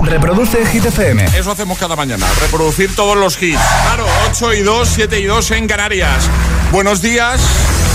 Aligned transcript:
Reproduce 0.00 0.64
Hit 0.66 0.84
FM. 0.86 1.24
Eso 1.36 1.50
hacemos 1.50 1.76
cada 1.78 1.96
mañana, 1.96 2.24
reproducir 2.40 2.94
todos 2.94 3.16
los 3.16 3.36
hits. 3.42 3.58
Claro, 3.84 4.06
8 4.30 4.54
y 4.54 4.62
2, 4.62 4.88
7 4.88 5.18
y 5.20 5.24
2 5.24 5.50
en 5.52 5.66
Canarias. 5.66 6.28
Buenos 6.70 7.00
días. 7.02 7.40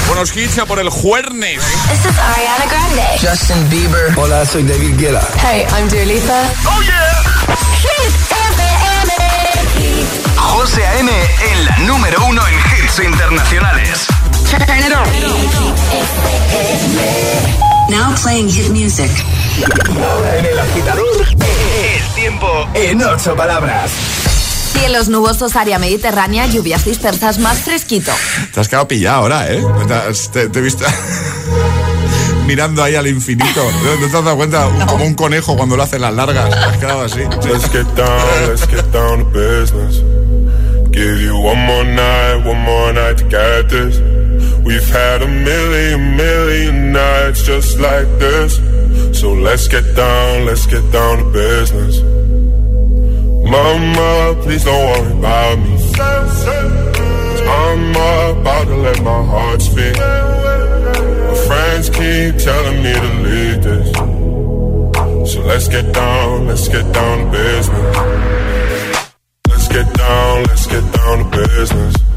Buenos 0.07 0.35
hits 0.35 0.57
a 0.57 0.65
por 0.65 0.79
el 0.79 0.89
jueves. 0.89 1.31
This 1.31 2.05
is 2.05 2.17
Ariana 2.17 2.65
Grande. 2.65 3.03
Justin 3.21 3.69
Bieber. 3.69 4.11
Hola, 4.17 4.45
soy 4.45 4.63
David 4.63 4.97
Guetta. 4.97 5.21
Hey, 5.41 5.65
I'm 5.77 5.87
Dua 5.89 6.03
Lipa. 6.05 6.41
¡Oh, 6.65 6.81
yeah! 6.81 7.23
Hit 7.81 8.13
FM. 8.31 9.13
José 10.37 10.85
A.M. 10.85 11.11
en 11.11 11.65
la 11.65 11.77
número 11.79 12.23
uno 12.25 12.41
en 12.47 12.55
hits 12.83 12.99
internacionales. 12.99 14.05
Turn 14.49 14.79
it 14.79 14.93
on. 14.93 15.03
Now 17.89 18.15
playing 18.21 18.49
hit 18.49 18.69
music. 18.69 19.09
En 20.37 20.45
el 20.45 20.59
agitador, 20.59 21.27
el 21.27 22.15
tiempo 22.15 22.47
en 22.73 23.03
ocho 23.03 23.35
palabras. 23.35 23.91
Cielos 24.73 25.09
nubosos, 25.09 25.55
área 25.55 25.77
mediterránea, 25.79 26.47
lluvias 26.47 26.85
dispersas, 26.85 27.39
más 27.39 27.59
fresquito. 27.59 28.11
Te 28.53 28.59
has 28.59 28.67
quedado 28.67 28.87
pillado 28.87 29.17
ahora, 29.23 29.51
¿eh? 29.51 29.63
Te, 30.31 30.49
te 30.49 30.59
he 30.59 30.61
visto 30.61 30.85
mirando 32.47 32.83
ahí 32.83 32.95
al 32.95 33.07
infinito. 33.07 33.63
¿No 33.83 33.99
te 33.99 34.05
has 34.05 34.11
dado 34.11 34.35
cuenta? 34.35 34.67
Como 34.87 35.05
un 35.05 35.13
conejo 35.13 35.55
cuando 35.55 35.77
lo 35.77 35.83
hace 35.83 35.99
las 35.99 36.13
largas. 36.13 36.49
Te 36.49 36.55
has 36.55 36.77
quedado 36.77 37.01
así. 37.03 37.19
Let's 37.19 37.69
get 37.69 37.87
down, 37.95 38.49
let's 38.49 38.67
get 38.67 38.85
down 38.91 39.19
to 39.19 39.25
business. 39.31 40.01
Give 40.91 41.21
you 41.21 41.35
one 41.35 41.59
more 41.65 41.83
night, 41.85 42.45
one 42.45 42.59
more 42.63 42.93
night 42.93 43.17
to 43.17 43.25
get 43.25 43.69
this. 43.69 43.99
We've 44.65 44.89
had 44.89 45.21
a 45.21 45.27
million, 45.27 46.15
million 46.15 46.93
nights 46.93 47.43
just 47.43 47.77
like 47.79 48.07
this. 48.17 48.55
So 49.19 49.33
let's 49.33 49.67
get 49.67 49.83
down, 49.95 50.45
let's 50.45 50.65
get 50.65 50.89
down 50.91 51.17
to 51.17 51.25
business. 51.31 52.01
Mama, 53.51 54.41
please 54.41 54.63
don't 54.63 54.85
worry 54.91 55.19
about 55.19 55.59
me. 55.59 55.73
I'm 57.45 57.91
about 57.91 58.65
to 58.67 58.75
let 58.77 59.03
my 59.03 59.23
heart 59.25 59.61
speak. 59.61 59.97
My 59.97 61.35
friends 61.47 61.89
keep 61.89 62.37
telling 62.37 62.81
me 62.83 62.93
to 62.93 63.11
leave 63.25 63.63
this. 63.63 63.91
So 65.33 65.41
let's 65.41 65.67
get 65.67 65.93
down, 65.93 66.47
let's 66.47 66.67
get 66.69 66.91
down 66.93 67.17
to 67.19 67.31
business. 67.31 67.97
Let's 69.49 69.67
get 69.67 69.93
down, 69.93 70.43
let's 70.43 70.67
get 70.67 70.93
down 70.93 71.31
to 71.31 71.37
business. 71.37 72.12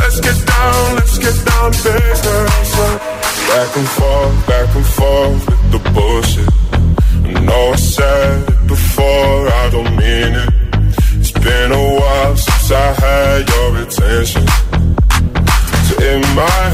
Let's 0.00 0.20
get 0.20 0.38
down, 0.46 0.94
let's 0.96 1.18
get 1.18 1.36
down 1.46 1.72
to 1.72 1.92
business. 1.92 2.70
Back 3.50 3.76
and 3.76 3.88
forth, 3.96 4.46
back 4.46 4.70
and 4.74 4.86
forth 4.98 5.42
with 5.48 5.64
the 5.72 5.80
bullshit. 5.94 6.50
I 7.26 7.40
know 7.40 7.72
I 7.72 7.76
said 7.76 8.48
it 8.48 8.66
before, 8.66 9.48
I 9.62 9.70
don't 9.70 9.92
mean 9.96 10.32
it. 10.44 10.50
It's 11.18 11.32
been 11.32 11.72
a 11.72 11.84
while 11.98 12.36
since 12.36 12.70
I 12.70 12.88
had 13.04 13.48
your 13.48 13.70
attention. 13.84 14.46
So 15.86 15.94
it 16.10 16.20
might 16.34 16.70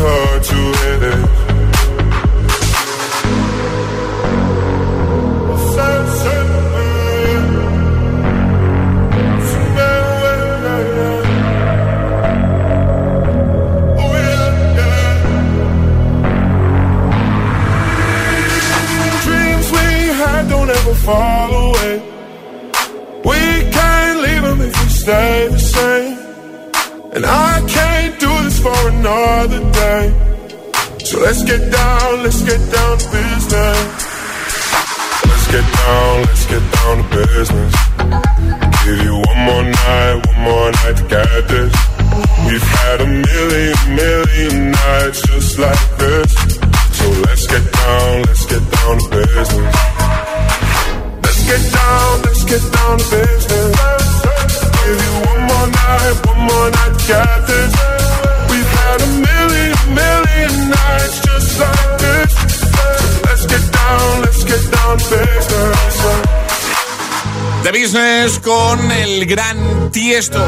Con 68.31 68.93
el 68.93 69.27
gran 69.27 69.91
Tiesto. 69.91 70.41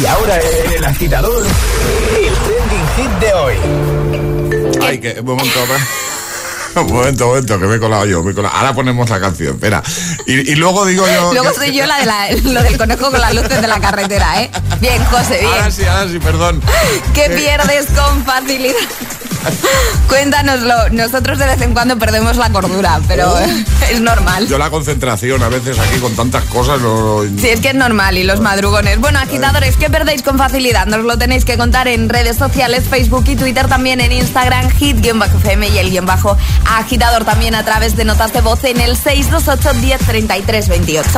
Y 0.00 0.06
ahora 0.06 0.38
el 0.76 0.84
agitador, 0.84 1.44
el 1.44 2.34
trending 2.34 2.88
hit 2.96 3.10
de 3.18 3.34
hoy. 3.34 3.54
Ay, 4.86 4.98
que 5.00 5.16
un 5.18 5.26
momento. 5.26 5.58
Un 6.76 6.86
momento, 6.92 7.24
un 7.24 7.30
momento, 7.30 7.58
que 7.58 7.66
me 7.66 7.74
he 7.76 7.80
colado 7.80 8.04
yo. 8.06 8.22
Me 8.22 8.30
he 8.30 8.34
colado. 8.34 8.54
Ahora 8.54 8.72
ponemos 8.74 9.10
la 9.10 9.18
canción, 9.18 9.54
espera. 9.54 9.82
Y, 10.26 10.52
y 10.52 10.54
luego 10.54 10.84
digo 10.86 11.04
yo. 11.08 11.32
Luego 11.32 11.48
que- 11.50 11.56
soy 11.56 11.72
yo 11.74 11.86
la 11.86 11.98
de 11.98 12.06
la, 12.06 12.30
lo 12.52 12.62
del 12.62 12.78
conejo 12.78 13.10
con 13.10 13.20
las 13.20 13.34
luces 13.34 13.60
de 13.60 13.66
la 13.66 13.80
carretera, 13.80 14.42
¿eh? 14.42 14.50
Bien, 14.80 15.04
José, 15.06 15.38
bien. 15.40 15.52
Ahora 15.54 15.70
sí, 15.72 15.84
ahora 15.84 16.08
sí, 16.08 16.18
perdón. 16.20 16.62
que 17.14 17.30
pierdes 17.30 17.86
con 17.86 18.24
facilidad. 18.24 18.74
Cuéntanoslo. 20.08 20.88
Nosotros 20.90 21.38
de 21.38 21.46
vez 21.46 21.60
en 21.60 21.72
cuando 21.72 21.98
perdemos 21.98 22.36
la 22.36 22.50
cordura, 22.50 23.00
pero 23.06 23.34
es 23.90 24.00
normal. 24.00 24.46
Yo 24.48 24.58
la 24.58 24.70
concentración 24.70 25.42
a 25.42 25.48
veces 25.48 25.78
aquí 25.78 25.98
con 25.98 26.14
tantas 26.14 26.44
cosas 26.44 26.80
no... 26.80 27.22
Sí, 27.38 27.48
es 27.48 27.60
que 27.60 27.68
es 27.68 27.74
normal 27.74 28.16
y 28.16 28.24
los 28.24 28.40
madrugones. 28.40 28.98
Bueno, 29.00 29.18
agitadores, 29.18 29.76
¿qué 29.76 29.90
perdéis 29.90 30.22
con 30.22 30.38
facilidad? 30.38 30.86
Nos 30.86 31.04
lo 31.04 31.18
tenéis 31.18 31.44
que 31.44 31.56
contar 31.56 31.88
en 31.88 32.08
redes 32.08 32.36
sociales, 32.36 32.84
Facebook 32.88 33.24
y 33.28 33.36
Twitter, 33.36 33.68
también 33.68 34.00
en 34.00 34.12
Instagram, 34.12 34.70
hit-fm 34.70 35.68
y 35.68 35.78
el 35.78 35.90
guion 35.90 36.06
bajo 36.06 36.36
agitador 36.66 37.24
también 37.24 37.54
a 37.54 37.64
través 37.64 37.96
de 37.96 38.04
notas 38.04 38.32
de 38.32 38.40
voz 38.40 38.62
en 38.64 38.80
el 38.80 38.96
628 38.96 39.80
1033 39.80 40.68
28. 40.68 41.08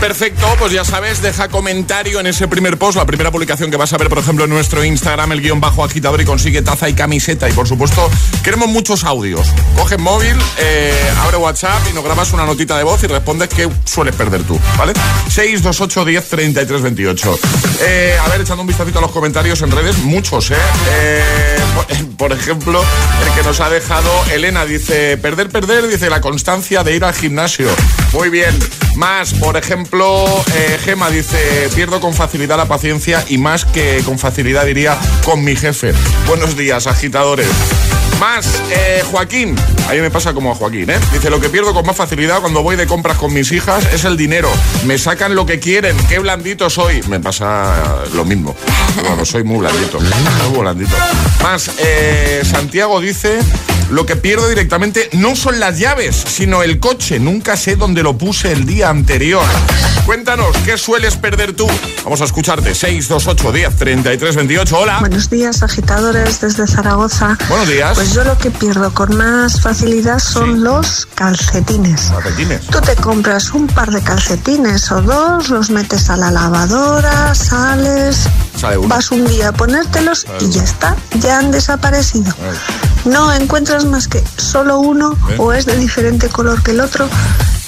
Perfecto, 0.00 0.46
pues 0.58 0.72
ya 0.72 0.84
sabes, 0.84 1.22
deja 1.22 1.48
comentario 1.48 2.20
en 2.20 2.26
ese 2.26 2.48
primer 2.48 2.78
post, 2.78 2.96
la 2.96 3.06
primera 3.06 3.30
publicación 3.30 3.70
que 3.70 3.76
vas 3.76 3.92
a 3.92 3.98
ver, 3.98 4.08
por 4.08 4.18
ejemplo, 4.18 4.44
en 4.44 4.50
nuestro 4.50 4.84
Instagram, 4.84 5.32
el 5.32 5.40
guion 5.40 5.60
bajo 5.60 5.84
agitador 5.84 6.20
y 6.20 6.24
consigue 6.24 6.62
taza 6.62 6.88
y 6.88 6.94
camiseta. 6.94 7.48
Y 7.48 7.52
por 7.52 7.66
supuesto, 7.66 7.77
queremos 8.42 8.68
muchos 8.68 9.04
audios. 9.04 9.46
Coge 9.76 9.98
móvil, 9.98 10.36
eh, 10.58 10.92
abre 11.22 11.36
WhatsApp 11.36 11.80
y 11.90 11.94
nos 11.94 12.02
grabas 12.02 12.32
una 12.32 12.44
notita 12.44 12.76
de 12.76 12.82
voz 12.82 13.02
y 13.04 13.06
respondes 13.06 13.48
qué 13.48 13.68
sueles 13.84 14.14
perder 14.16 14.42
tú, 14.42 14.58
¿vale? 14.76 14.94
628 15.28 16.04
10 16.04 16.28
33 16.28 16.82
28. 16.82 17.38
Eh, 17.82 18.16
a 18.20 18.28
ver, 18.28 18.40
echando 18.40 18.62
un 18.62 18.66
vistacito 18.66 18.98
a 18.98 19.02
los 19.02 19.12
comentarios 19.12 19.62
en 19.62 19.70
redes, 19.70 19.98
muchos, 19.98 20.50
¿eh? 20.50 20.56
Eh, 20.90 21.56
por, 22.18 22.32
ejemplo, 22.32 22.82
el 23.24 23.34
que 23.34 23.42
nos 23.42 23.60
ha 23.60 23.70
dejado 23.70 24.10
Elena 24.32 24.64
dice, 24.64 25.16
perder, 25.16 25.48
perder, 25.48 25.88
dice 25.88 26.10
la 26.10 26.20
constancia 26.20 26.84
de 26.84 26.96
ir 26.96 27.04
al 27.04 27.14
gimnasio. 27.14 27.68
Muy 28.12 28.30
bien. 28.30 28.56
Más, 28.96 29.32
por 29.34 29.56
ejemplo, 29.56 30.26
eh, 30.54 30.78
Gema 30.84 31.10
dice, 31.10 31.68
pierdo 31.74 32.00
con 32.00 32.14
facilidad 32.14 32.56
la 32.56 32.66
paciencia 32.66 33.24
y 33.28 33.38
más 33.38 33.64
que 33.64 34.02
con 34.04 34.18
facilidad 34.18 34.64
diría 34.64 34.98
con 35.24 35.44
mi 35.44 35.54
jefe. 35.54 35.92
Buenos 36.26 36.56
días, 36.56 36.86
agitadores. 36.86 37.48
Más, 38.20 38.60
eh, 38.70 39.04
Joaquín, 39.10 39.54
a 39.88 39.92
mí 39.92 40.00
me 40.00 40.10
pasa 40.10 40.34
como 40.34 40.50
a 40.50 40.54
Joaquín, 40.54 40.90
¿eh? 40.90 40.98
Dice, 41.12 41.30
lo 41.30 41.40
que 41.40 41.48
pierdo 41.48 41.72
con 41.72 41.86
más 41.86 41.96
facilidad 41.96 42.40
cuando 42.40 42.62
voy 42.62 42.74
de 42.74 42.86
compras 42.86 43.16
con 43.16 43.32
mis 43.32 43.52
hijas 43.52 43.86
es 43.92 44.04
el 44.04 44.16
dinero. 44.16 44.50
Me 44.86 44.98
sacan 44.98 45.36
lo 45.36 45.46
que 45.46 45.60
quieren, 45.60 45.96
qué 46.08 46.18
blandito 46.18 46.68
soy. 46.68 47.00
Me 47.08 47.20
pasa 47.20 48.04
lo 48.14 48.24
mismo. 48.24 48.56
Bueno, 49.06 49.24
soy 49.24 49.44
muy 49.44 49.58
blandito, 49.58 50.00
muy 50.50 50.60
blandito. 50.60 50.96
Más, 51.42 51.70
eh, 51.78 52.42
Santiago 52.44 53.00
dice, 53.00 53.38
Lo 53.90 54.04
que 54.04 54.16
pierdo 54.16 54.48
directamente 54.48 55.08
no 55.12 55.34
son 55.34 55.60
las 55.60 55.78
llaves, 55.78 56.14
sino 56.16 56.62
el 56.62 56.78
coche. 56.78 57.18
Nunca 57.18 57.56
sé 57.56 57.74
dónde 57.76 58.02
lo 58.02 58.18
puse 58.18 58.52
el 58.52 58.66
día 58.66 58.90
anterior. 58.90 59.42
Cuéntanos, 60.04 60.54
¿qué 60.64 60.76
sueles 60.76 61.16
perder 61.16 61.54
tú? 61.54 61.66
Vamos 62.04 62.20
a 62.20 62.24
escucharte. 62.24 62.74
628 62.74 63.52
10 63.52 63.76
33 63.76 64.36
28. 64.36 64.78
Hola. 64.78 64.98
Buenos 65.00 65.30
días, 65.30 65.62
agitadores 65.62 66.40
desde 66.40 66.66
Zaragoza. 66.66 67.38
Buenos 67.48 67.68
días. 67.68 67.92
Pues 67.94 68.12
yo 68.12 68.24
lo 68.24 68.36
que 68.36 68.50
pierdo 68.50 68.92
con 68.92 69.16
más 69.16 69.60
facilidad 69.62 70.18
son 70.18 70.54
Sí. 70.56 70.60
los 70.60 71.06
calcetines. 71.14 72.10
Calcetines. 72.12 72.66
Tú 72.66 72.80
te 72.82 72.94
compras 72.96 73.52
un 73.52 73.66
par 73.68 73.90
de 73.90 74.02
calcetines 74.02 74.90
o 74.92 75.00
dos, 75.00 75.48
los 75.48 75.70
metes 75.70 76.10
a 76.10 76.16
la 76.18 76.30
lavadora, 76.30 77.34
sales, 77.34 78.28
Sale 78.58 78.76
uno. 78.78 78.88
vas 78.88 79.10
un 79.10 79.26
día 79.26 79.48
a 79.48 79.52
ponértelos 79.52 80.26
y 80.40 80.50
ya 80.50 80.62
está, 80.62 80.94
ya 81.20 81.38
han 81.38 81.50
desaparecido. 81.50 82.34
No 83.04 83.32
encuentras 83.32 83.77
más 83.86 84.08
que 84.08 84.22
solo 84.36 84.78
uno 84.78 85.12
¿Eh? 85.30 85.36
o 85.38 85.52
es 85.52 85.66
de 85.66 85.76
diferente 85.76 86.28
color 86.28 86.62
que 86.62 86.70
el 86.72 86.80
otro. 86.80 87.08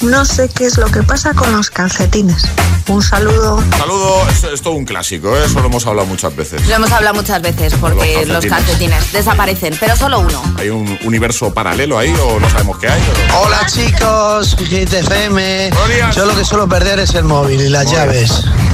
No 0.03 0.25
sé 0.25 0.49
qué 0.49 0.65
es 0.65 0.79
lo 0.79 0.87
que 0.87 1.03
pasa 1.03 1.35
con 1.35 1.53
los 1.53 1.69
calcetines. 1.69 2.45
Un 2.89 3.03
saludo. 3.03 3.63
Saludo, 3.77 4.27
es, 4.31 4.45
es 4.45 4.63
todo 4.63 4.73
un 4.73 4.87
clásico, 4.87 5.37
¿eh? 5.37 5.43
eso 5.45 5.61
lo 5.61 5.67
hemos 5.67 5.87
hablado 5.87 6.07
muchas 6.09 6.35
veces. 6.35 6.67
Lo 6.67 6.75
hemos 6.77 6.91
hablado 6.91 7.15
muchas 7.17 7.43
veces 7.43 7.75
porque 7.79 8.25
Los 8.25 8.29
los 8.29 8.47
calcetines. 8.47 8.51
calcetines 8.51 9.13
desaparecen, 9.13 9.77
pero 9.79 9.95
solo 9.97 10.21
uno. 10.21 10.43
¿Hay 10.59 10.71
un 10.71 10.99
universo 11.05 11.53
paralelo 11.53 11.99
ahí 11.99 12.15
o 12.25 12.41
no 12.41 12.49
sabemos 12.49 12.79
qué 12.79 12.89
hay? 12.89 13.01
o- 13.35 13.41
Hola 13.47 13.67
chicos, 13.67 14.57
Hit 14.59 14.91
FM. 14.93 15.69
Buenos 15.71 15.89
días. 15.91 16.17
Yo 16.17 16.25
lo 16.25 16.35
que 16.35 16.45
suelo 16.47 16.67
perder 16.67 16.99
es 17.01 17.15
el 17.15 17.25
móvil 17.25 17.61
y 17.61 17.69
las 17.69 17.91
llaves. 17.91 18.31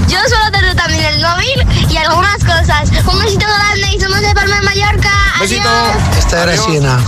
Yo 0.09 0.19
suelo 0.29 0.51
tener 0.53 0.77
también 0.77 1.05
el 1.07 1.21
móvil 1.21 1.91
y 1.91 1.97
algunas 1.97 2.37
cosas. 2.45 2.89
Un 3.13 3.19
besito 3.21 3.45
grande 3.47 3.97
y 3.97 4.01
somos 4.01 4.21
de 4.21 4.33
Palma 4.33 4.57
de 4.61 4.63
Mallorca. 4.63 5.11
Besito. 5.41 5.69
Adiós. 5.69 6.19
Esta 6.19 6.43
era 6.45 6.53
Adiós. 6.53 6.65
Siena. 6.67 6.99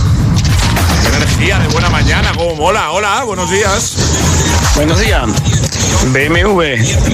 Energía 1.39 1.59
de 1.59 1.67
buena 1.69 1.89
mañana, 1.89 2.33
como 2.35 2.53
mola. 2.55 2.91
Hola, 2.91 3.23
buenos 3.23 3.49
días. 3.49 3.95
Buenos 4.75 4.99
días. 4.99 5.23
BMW 6.11 6.61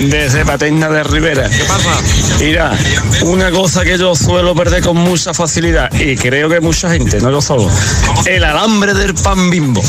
desde 0.10 0.44
Paterna 0.44 0.90
de 0.90 1.04
Rivera. 1.04 1.48
¿Qué 1.48 1.64
pasa? 1.66 1.92
Mira, 2.40 2.72
una 3.22 3.52
cosa 3.52 3.84
que 3.84 4.00
yo 4.00 4.16
suelo 4.16 4.56
perder 4.56 4.82
con 4.82 4.98
mucha 4.98 5.32
facilidad 5.36 5.94
y 5.94 6.16
creo 6.16 6.50
que 6.50 6.60
mucha 6.60 6.90
gente, 6.90 7.20
no 7.22 7.30
yo 7.30 7.40
solo, 7.40 7.70
el 8.26 8.44
alambre 8.44 8.96
del 8.96 9.14
pan 9.14 9.52
bimbo. 9.52 9.84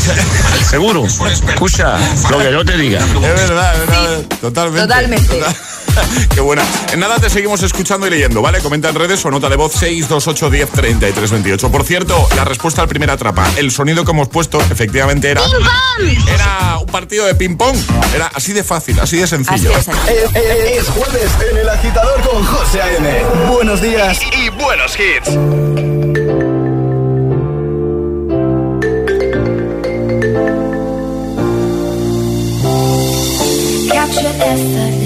¿Seguro? 0.69 1.07
Escucha 1.07 1.97
lo 2.31 2.39
que 2.39 2.53
yo 2.53 2.63
te 2.63 2.77
diga. 2.77 2.99
Es 3.01 3.21
verdad, 3.49 3.73
es 3.75 3.81
verdad. 3.87 4.21
Totalmente. 4.43 4.81
Totalmente. 4.83 5.29
Total- 5.39 5.57
Qué 6.35 6.41
buena. 6.41 6.63
En 6.93 7.01
nada 7.01 7.17
te 7.19 7.31
seguimos 7.31 7.63
escuchando 7.63 8.07
y 8.07 8.11
leyendo, 8.11 8.43
¿vale? 8.43 8.61
Comenta 8.61 8.89
en 8.89 8.95
redes 8.95 9.25
o 9.25 9.31
nota 9.31 9.49
de 9.49 9.57
voz 9.57 9.73
628 9.73 10.51
10 10.51 10.71
33 10.71 11.31
28. 11.31 11.71
Por 11.71 11.85
cierto, 11.85 12.29
la 12.37 12.45
respuesta 12.45 12.83
al 12.83 12.89
primer 12.89 13.11
atrapa. 13.11 13.47
El 13.57 13.71
sonido 13.71 14.05
que 14.05 14.11
hemos 14.13 14.29
puesto 14.29 14.61
efectivamente 14.71 15.31
era. 15.31 15.43
Era 16.33 16.79
un 16.79 16.87
partido 16.87 17.27
de 17.27 17.35
ping-pong. 17.35 17.77
Era 18.15 18.27
así 18.35 18.53
de 18.53 18.63
fácil, 18.65 18.99
así 19.01 19.17
de 19.17 19.25
Así 19.25 19.37
sencillo. 19.37 19.71
es. 19.77 19.89
Es, 19.89 19.95
es- 20.35 20.79
es 20.79 20.89
jueves 20.89 21.31
en 21.51 21.57
el 21.59 21.69
agitador 21.69 22.21
con 22.29 22.45
José 22.45 22.83
A.M. 22.83 23.23
Buenos 23.51 23.81
días 23.81 24.19
y 24.33 24.49
buenos 24.51 24.97
hits. 24.99 25.31
Captured 33.93 35.06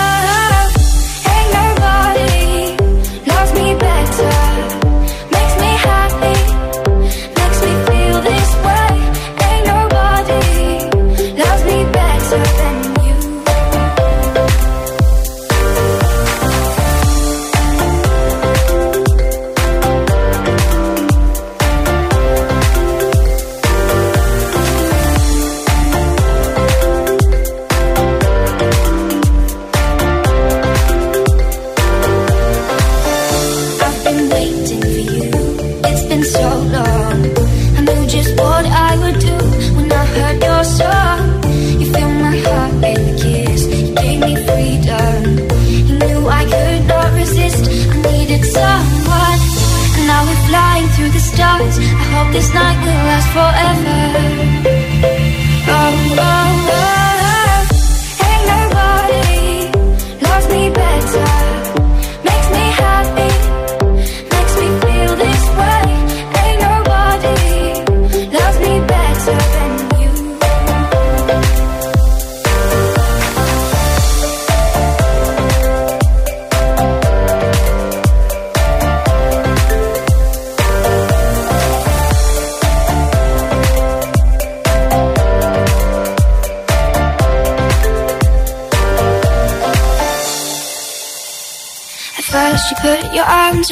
Stars. 51.69 51.77
I 51.79 52.03
hope 52.13 52.33
this 52.33 52.53
night 52.53 52.77
will 52.83 53.03
last 53.09 53.27
forever. 53.33 54.70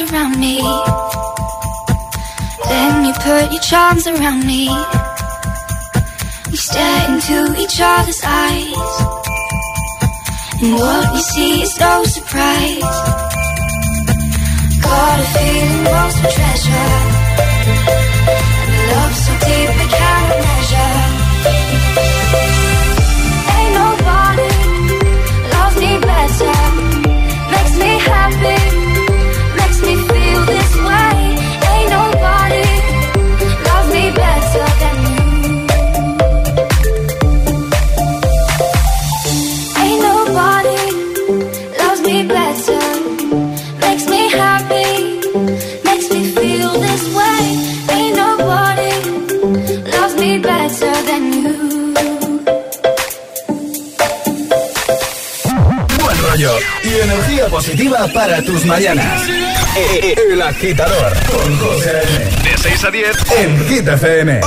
Around 0.00 0.38
me. 0.38 0.56
Then 2.68 3.04
you 3.04 3.12
put 3.12 3.52
your 3.52 3.60
charms 3.60 4.06
around 4.06 4.46
me. 4.46 4.68
We 6.50 6.56
stare 6.56 7.10
into 7.10 7.38
each 7.60 7.78
other's 7.80 8.22
eyes. 8.24 8.92
And 10.62 10.74
what 10.74 11.12
we 11.12 11.20
see 11.20 11.62
is 11.62 11.78
no 11.78 12.04
surprise. 12.04 12.96
Got 14.82 15.20
a 15.20 15.26
feeling 15.34 15.84
lost 15.84 16.16
for 16.20 16.30
treasure. 16.36 16.92
And 18.70 18.82
love 18.92 19.14
so 19.24 19.32
deep 19.46 19.70
we 19.78 19.86
cannot 19.98 20.38
measure 20.46 21.09
y 56.90 57.00
energía 57.00 57.46
positiva 57.46 58.06
para 58.12 58.42
tus 58.42 58.64
mañanas. 58.64 59.22
E- 59.76 60.14
El 60.32 60.42
agitador 60.42 61.12
con 61.26 61.58
José. 61.58 61.92
De 62.42 62.58
6 62.58 62.84
a 62.84 62.90
10 62.90 63.16
en 63.38 63.68
Hit 63.68 63.88
FM. 63.88 64.40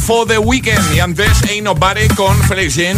Info 0.00 0.24
The 0.24 0.38
Weekend 0.38 0.94
y 0.94 1.00
antes 1.00 1.42
Ain't 1.42 1.62
Nobody 1.62 2.08
con 2.08 2.34
Felix 2.44 2.74
Jean 2.74 2.96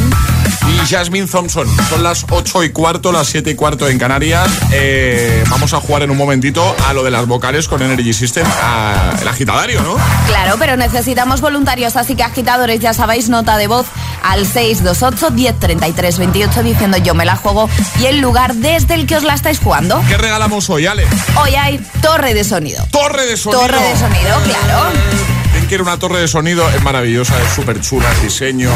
y 0.69 0.87
Jasmine 0.87 1.27
Thompson. 1.27 1.67
Son 1.91 2.01
las 2.01 2.25
8 2.31 2.63
y 2.63 2.71
cuarto, 2.71 3.11
las 3.11 3.27
7 3.27 3.51
y 3.51 3.55
cuarto 3.57 3.89
en 3.89 3.99
Canarias. 3.99 4.49
Eh, 4.71 5.43
vamos 5.51 5.75
a 5.75 5.81
jugar 5.81 6.05
en 6.05 6.13
un 6.13 6.17
momentito 6.17 6.77
a 6.87 6.93
lo 6.93 7.03
de 7.03 7.11
las 7.11 7.27
vocales 7.27 7.67
con 7.67 7.83
Energy 7.83 8.13
System, 8.13 8.47
a 8.63 9.17
el 9.21 9.27
agitadario, 9.27 9.83
¿no? 9.83 9.97
Claro, 10.29 10.55
pero 10.61 10.77
necesitamos 10.77 11.41
voluntarios, 11.41 11.97
así 11.97 12.15
que 12.15 12.23
agitadores, 12.23 12.79
ya 12.79 12.95
sabéis, 12.95 13.29
nota 13.29 13.57
de 13.57 13.67
voz 13.67 13.87
al 14.23 14.47
628 14.47 15.33
1033 15.33 16.19
28 16.19 16.63
diciendo 16.63 16.99
yo 16.99 17.15
me 17.15 17.25
la 17.25 17.35
juego 17.35 17.69
y 17.99 18.07
el 18.07 18.21
lugar 18.21 18.55
desde 18.55 18.95
el 18.95 19.09
que 19.09 19.17
os 19.17 19.25
la 19.25 19.35
estáis 19.35 19.59
jugando. 19.59 20.01
¿Qué 20.07 20.17
regalamos 20.17 20.71
hoy, 20.71 20.87
Ale? 20.87 21.05
Hoy 21.43 21.57
hay 21.57 21.81
torre 22.01 22.33
de 22.33 22.45
sonido. 22.45 22.87
Torre 22.93 23.27
de 23.27 23.37
sonido. 23.37 23.63
Torre 23.63 23.83
de 23.83 23.97
sonido, 23.97 24.41
claro. 24.45 25.32
¿Quién 25.73 25.79
quiere 25.81 25.91
una 25.91 25.99
torre 25.99 26.21
de 26.21 26.29
sonido? 26.29 26.69
Es 26.69 26.83
maravillosa, 26.83 27.33
es 27.43 27.49
súper 27.55 27.81
chula, 27.81 28.05
diseño, 28.23 28.69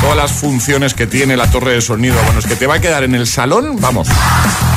todas 0.00 0.16
las 0.16 0.30
funciones 0.30 0.94
que 0.94 1.08
tiene 1.08 1.36
la 1.36 1.50
torre 1.50 1.72
de 1.72 1.80
sonido. 1.80 2.14
Bueno, 2.26 2.38
es 2.38 2.46
que 2.46 2.54
te 2.54 2.68
va 2.68 2.76
a 2.76 2.80
quedar 2.80 3.02
en 3.02 3.16
el 3.16 3.26
salón, 3.26 3.76
vamos, 3.80 4.06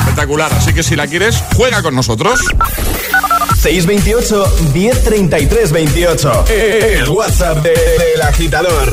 espectacular. 0.00 0.52
Así 0.52 0.72
que 0.74 0.82
si 0.82 0.96
la 0.96 1.06
quieres, 1.06 1.40
juega 1.54 1.80
con 1.80 1.94
nosotros. 1.94 2.40
628 3.60 4.56
1033 4.74 5.70
28. 5.70 6.44
El 6.48 7.08
WhatsApp 7.08 7.58
de- 7.62 7.70
del 7.70 8.22
agitador. 8.22 8.92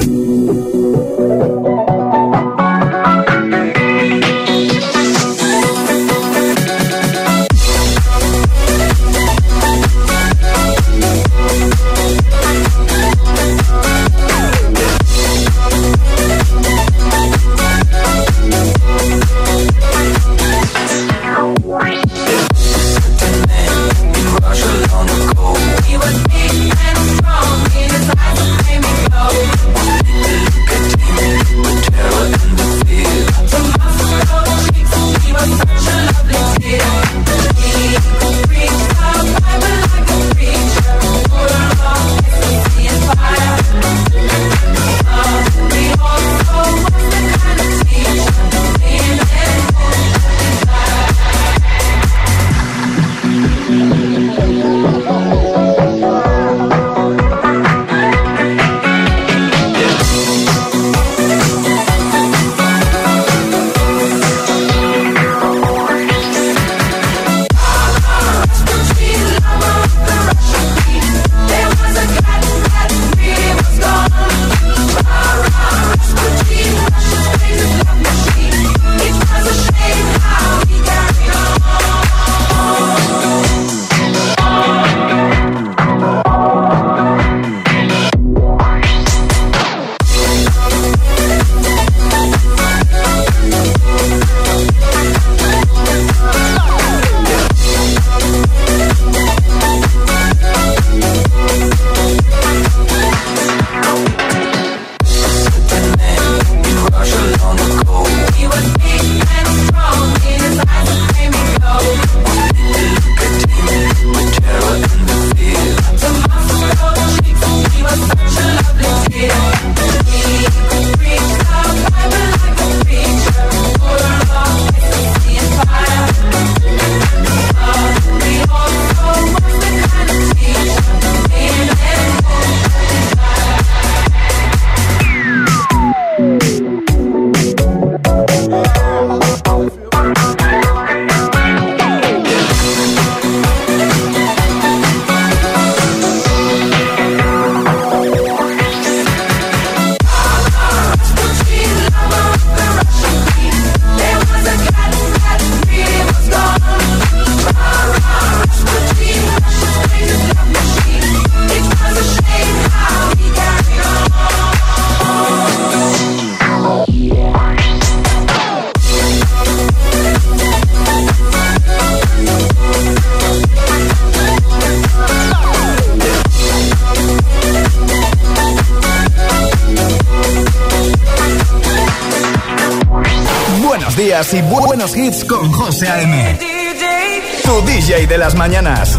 Tu 185.80 187.62
DJ 187.66 188.06
de 188.08 188.18
las 188.18 188.36
mañanas. 188.36 188.99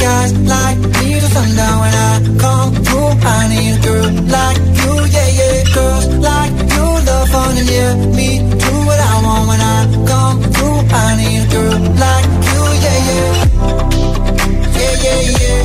Guys 0.00 0.32
like 0.54 0.78
me 0.78 1.20
till 1.20 1.30
sundown 1.36 1.76
when 1.82 1.94
I 1.94 2.12
come 2.44 2.70
through. 2.84 3.12
I 3.36 3.48
need 3.52 3.74
a 3.76 3.80
girl 3.86 4.10
like 4.36 4.58
you, 4.80 4.92
yeah, 5.14 5.30
yeah. 5.38 5.74
Girls 5.74 6.06
like 6.28 6.52
you 6.74 6.84
love 7.08 7.28
fun 7.32 7.56
and 7.60 7.68
yeah, 7.70 7.94
me 8.16 8.28
do 8.64 8.72
what 8.88 9.00
I 9.12 9.14
want 9.24 9.44
when 9.50 9.60
I 9.60 9.78
come 10.10 10.38
through. 10.54 10.80
I 11.02 11.16
need 11.20 11.42
a 11.44 11.52
girl 11.54 11.78
like 12.04 12.28
you, 12.50 12.62
yeah, 12.84 13.08
yeah. 13.08 13.30
Yeah, 14.78 14.94
yeah, 15.04 15.20
yeah. 15.40 15.60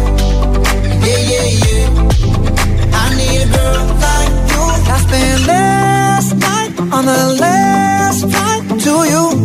Yeah, 1.05 1.21
yeah, 1.31 1.47
yeah. 1.63 2.99
I 3.01 3.05
need 3.19 3.41
a 3.45 3.49
girl 3.55 3.83
like 4.05 4.33
you. 4.51 4.63
I 4.93 4.97
spent 5.05 5.39
last 5.47 6.31
night 6.45 6.71
on 6.95 7.03
the 7.05 7.21
last 7.43 8.21
flight 8.31 8.63
to 8.83 8.93
you. 9.13 9.44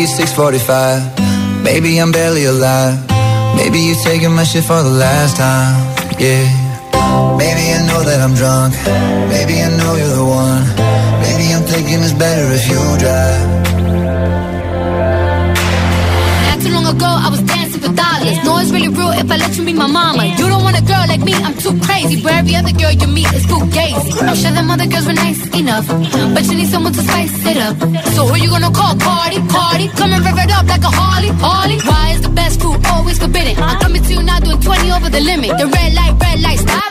Maybe 0.00 0.08
it's 0.08 0.16
645. 0.16 1.62
Maybe 1.62 2.00
I'm 2.00 2.10
barely 2.10 2.46
alive. 2.46 2.96
Maybe 3.54 3.80
you're 3.80 4.00
taking 4.02 4.32
my 4.32 4.44
shit 4.44 4.64
for 4.64 4.82
the 4.82 4.88
last 4.88 5.36
time. 5.36 5.76
Yeah. 6.16 6.48
Maybe 7.36 7.68
I 7.68 7.84
know 7.84 8.00
that 8.08 8.16
I'm 8.24 8.32
drunk. 8.32 8.72
Maybe 9.28 9.60
I 9.60 9.68
know 9.76 10.00
you're 10.00 10.16
the 10.16 10.24
one. 10.24 10.64
Maybe 11.20 11.52
I'm 11.52 11.68
thinking 11.68 12.00
it's 12.00 12.16
better 12.16 12.48
if 12.48 12.64
you 12.64 12.80
drive. 12.96 13.44
Not 16.48 16.58
too 16.64 16.72
long 16.72 16.88
ago, 16.96 17.04
I 17.04 17.28
was 17.28 17.42
dancing 17.44 17.82
for 17.84 17.92
dollars. 17.92 18.40
No, 18.40 18.56
it's 18.56 18.72
really 18.72 18.88
real 18.88 19.12
if 19.12 19.30
I 19.30 19.36
let 19.36 19.52
you 19.58 19.66
be 19.68 19.74
my 19.74 19.86
mama. 19.86 20.24
You 20.24 20.48
don't 20.48 20.64
want 20.64 20.80
a 20.80 20.82
girl 20.82 21.04
like 21.12 21.20
me, 21.20 21.34
I'm 21.34 21.52
too 21.60 21.76
crazy. 21.84 22.24
Where 22.24 22.40
every 22.40 22.56
other 22.56 22.72
girl 22.72 22.92
you 22.92 23.06
meet 23.06 23.28
is 23.36 23.44
too 23.44 23.60
gazy. 23.68 24.16
I'm 24.24 24.32
sure 24.34 24.50
them 24.50 24.70
other 24.70 24.88
girls 24.88 25.04
were 25.04 25.12
nice 25.12 25.44
enough, 25.52 25.86
but 26.32 26.42
you 26.48 26.56
need 26.56 26.72
someone 26.72 26.94
to 26.94 27.02
spice 27.02 27.36
it 27.44 27.58
up. 27.60 27.76
So 28.16 28.24
who 28.28 28.40
you 28.40 28.48
gonna 28.48 28.72
call? 28.72 28.96
Cardi, 28.96 29.44
Cardi. 29.52 29.79
Come 30.00 30.12
and 30.16 30.24
rev 30.24 30.38
it 30.38 30.50
up 30.50 30.66
like 30.66 30.80
a 30.80 30.92
Harley, 31.00 31.28
Harley. 31.44 31.78
Why 31.84 32.16
is 32.16 32.22
the 32.22 32.32
best 32.32 32.60
food 32.60 32.80
always 32.86 33.18
forbidden? 33.18 33.54
I'm 33.62 33.78
coming 33.84 34.02
to 34.02 34.12
you 34.16 34.22
now 34.22 34.40
doing 34.40 34.60
20 34.60 34.92
over 34.96 35.10
the 35.10 35.20
limit. 35.20 35.50
The 35.60 35.68
red 35.68 35.92
light, 35.92 36.14
red 36.16 36.40
light, 36.40 36.58
stop. 36.58 36.90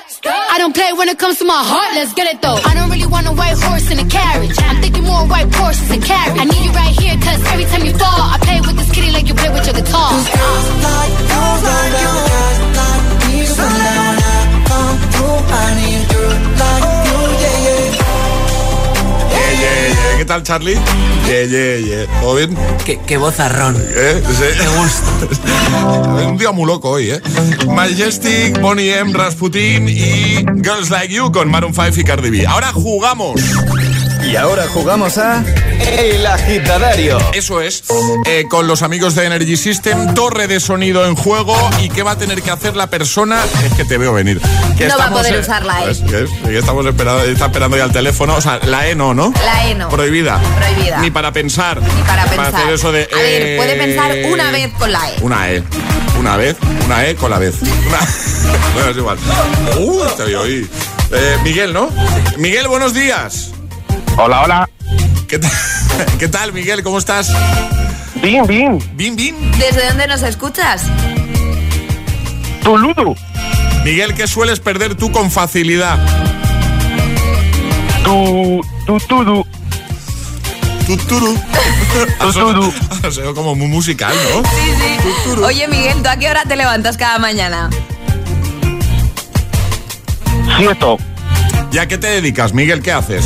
I 0.54 0.58
don't 0.62 0.76
play 0.76 0.94
when 0.94 1.10
it 1.10 1.18
comes 1.18 1.40
to 1.40 1.46
my 1.46 1.58
heart, 1.58 1.96
let's 1.96 2.14
get 2.14 2.28
it 2.30 2.42
though. 2.42 2.60
I 2.70 2.76
don't 2.78 2.90
really 2.92 3.08
want 3.08 3.26
a 3.26 3.34
white 3.34 3.58
horse 3.58 3.90
in 3.90 3.98
a 3.98 4.06
carriage. 4.06 4.54
I'm 4.62 4.82
thinking 4.82 5.06
more 5.06 5.26
white 5.26 5.50
horses 5.56 5.90
and 5.90 6.04
carriage. 6.04 6.38
I 6.38 6.46
need 6.46 6.62
you 6.62 6.72
right 6.72 6.94
here, 7.02 7.16
cause 7.18 7.42
every 7.50 7.66
time 7.66 7.84
you 7.88 7.94
fall, 7.98 8.22
I 8.30 8.38
play 8.46 8.62
with 8.62 8.78
this 8.78 8.92
kitty 8.94 9.12
like 9.12 9.28
you 9.28 9.34
play 9.34 9.50
with 9.50 9.66
your 9.66 9.74
guitar. 9.74 10.12
Like 10.14 10.30
you, 10.30 11.42
like 11.66 11.94
you, 11.98 12.14
like 12.14 12.19
tal, 20.30 20.44
Charlie? 20.44 20.76
Yeah, 21.26 21.46
yeah, 21.46 21.78
yeah. 21.80 22.22
¿Todo 22.22 22.36
bien? 22.36 22.56
Qué, 22.86 23.00
qué 23.08 23.18
vozarrón. 23.18 23.76
¿Eh? 23.80 24.22
Sí. 24.28 24.68
gusta. 24.78 26.28
Un 26.28 26.38
día 26.38 26.52
muy 26.52 26.68
loco 26.68 26.92
hoy, 26.92 27.10
¿eh? 27.10 27.22
Majestic, 27.68 28.62
Bonnie 28.62 28.96
M, 28.96 29.12
Rasputin 29.12 29.90
y 29.90 30.46
Girls 30.64 30.92
Like 30.92 31.12
You 31.12 31.32
con 31.32 31.50
Maroon 31.50 31.74
5 31.74 32.00
y 32.00 32.04
Cardi 32.04 32.30
B. 32.30 32.46
Ahora 32.46 32.72
jugamos. 32.72 33.42
Y 34.30 34.36
ahora 34.36 34.68
jugamos 34.68 35.18
a 35.18 35.44
El 35.98 36.26
Agitadario. 36.28 37.18
Eso 37.34 37.62
es, 37.62 37.84
eh, 38.26 38.46
con 38.48 38.68
los 38.68 38.84
amigos 38.84 39.16
de 39.16 39.26
Energy 39.26 39.58
System, 39.58 40.14
torre 40.14 40.48
de 40.48 40.60
sonido 40.60 41.06
en 41.08 41.16
juego 41.16 41.56
y 41.82 41.90
qué 41.90 42.04
va 42.04 42.12
a 42.12 42.16
tener 42.18 42.42
que 42.44 42.52
hacer 42.52 42.76
la 42.76 42.88
persona. 42.88 43.44
Es 43.66 43.74
que 43.74 43.86
te 43.86 43.98
veo 43.98 44.14
venir. 44.14 44.40
Que 44.78 44.88
No 44.88 44.98
va 45.00 45.06
a 45.06 45.10
poder 45.12 45.40
usar 45.40 45.66
la 45.66 45.84
E. 45.86 45.92
Es 45.92 46.00
que- 46.02 46.58
estamos 46.60 46.86
esperando, 46.86 47.24
está 47.24 47.48
esperando 47.48 47.76
ya 47.78 47.86
el 47.86 47.92
teléfono. 47.92 48.36
O 48.36 48.42
sea, 48.42 48.60
la 48.66 48.88
E 48.88 48.94
no, 48.96 49.16
¿no? 49.16 49.34
La 49.44 49.68
E 49.68 49.74
no. 49.74 49.90
Prohibida. 49.90 50.40
Prohibida. 50.58 51.00
Ni 51.00 51.10
para 51.10 51.32
pensar. 51.34 51.82
Ni 51.82 52.02
para 52.04 52.26
pensar. 52.26 52.54
hacer 52.56 52.70
eso 52.74 52.92
de. 52.92 53.10
A 53.12 53.16
ver, 53.16 53.42
eh, 53.42 53.58
puede 53.58 53.76
pensar 53.78 54.12
una 54.32 54.52
vez 54.52 54.72
con 54.78 54.92
la 54.92 55.10
E. 55.10 55.16
Una 55.22 55.52
E. 55.52 55.64
Una 56.20 56.38
vez, 56.38 56.56
una 56.86 57.08
E 57.08 57.16
con 57.16 57.32
la 57.32 57.40
vez. 57.40 57.56
Una- 57.62 58.00
bueno, 58.76 58.90
es 58.92 58.98
igual. 58.98 59.18
Uh, 59.80 60.04
te 60.16 60.24
veo 60.26 60.44
ahí. 60.44 60.70
Eh, 61.12 61.38
Miguel, 61.44 61.74
¿no? 61.74 61.90
Miguel, 62.38 62.68
buenos 62.68 62.94
días. 62.94 63.52
Hola, 64.18 64.42
hola. 64.44 64.70
¿Qué 65.28 65.40
tal, 65.40 65.52
¿Qué 66.20 66.28
tal 66.28 66.54
Miguel? 66.54 66.84
¿Cómo 66.84 66.98
estás? 66.98 67.32
Bien, 68.22 68.46
bien. 68.48 68.80
Bien, 68.96 69.16
bien. 69.16 69.36
¿Desde 69.58 69.88
dónde 69.88 70.08
nos 70.08 70.24
escuchas? 70.24 70.84
Tuludu. 72.64 73.16
Miguel, 73.84 74.14
¿qué 74.14 74.28
sueles 74.28 74.60
perder 74.60 74.96
tú 74.96 75.12
con 75.12 75.32
facilidad? 75.32 75.98
Tu, 78.04 78.62
tu, 78.86 79.00
tudu. 79.00 79.46
Tuturu. 80.86 81.38
Tuturu. 82.20 82.74
O 83.04 83.12
sea, 83.12 83.26
como 83.36 83.54
muy 83.54 83.68
musical, 83.68 84.14
¿no? 84.34 84.42
Sí, 84.50 84.72
sí. 85.24 85.30
Oye, 85.44 85.68
Miguel, 85.68 86.02
¿tú 86.02 86.10
a 86.10 86.18
qué 86.18 86.30
hora 86.30 86.44
te 86.46 86.56
levantas 86.56 86.98
cada 86.98 87.20
mañana? 87.20 87.70
Cierto. 90.58 90.98
¿Y 91.72 91.78
a 91.78 91.88
qué 91.88 92.00
te 92.00 92.08
dedicas, 92.08 92.54
Miguel? 92.54 92.82
¿Qué 92.82 92.92
haces? 92.92 93.24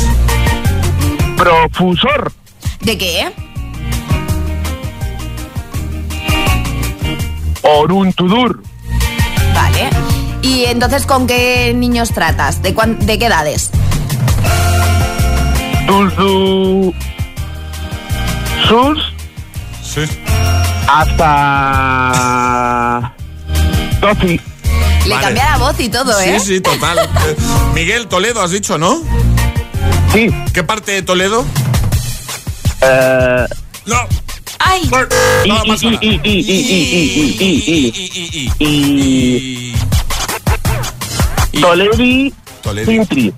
Profusor. 1.36 2.32
¿De 2.80 2.96
qué? 2.98 3.32
Oruntudur. 7.62 8.62
Vale. 9.54 9.90
¿Y 10.42 10.64
entonces 10.66 11.06
con 11.06 11.26
qué 11.26 11.72
niños 11.74 12.10
tratas? 12.12 12.60
¿De, 12.62 12.74
cuán- 12.74 12.98
de 12.98 13.18
qué 13.18 13.26
edades? 13.26 13.70
Sus. 18.68 18.98
Sí. 19.82 20.00
Hasta. 20.88 22.12
Tofi. 24.00 24.40
Le 25.06 25.10
Vale. 25.14 25.24
cambia 25.26 25.50
la 25.50 25.58
voz 25.58 25.78
y 25.80 25.88
todo, 25.90 26.18
¿eh? 26.20 26.38
Sí, 26.40 26.46
sí, 26.54 26.60
total. 26.60 26.98
Miguel, 27.74 28.06
Toledo, 28.08 28.42
has 28.42 28.50
dicho, 28.52 28.78
¿no? 28.78 29.02
Sí. 30.14 30.30
¿Qué 30.52 30.62
parte 30.62 30.92
de 30.92 31.02
Toledo? 31.02 31.40
Uh... 31.40 33.46
No. 33.84 33.96
Ay. 34.60 34.88
No, 35.46 35.64
más 35.64 35.80
Tolevi. 42.62 43.34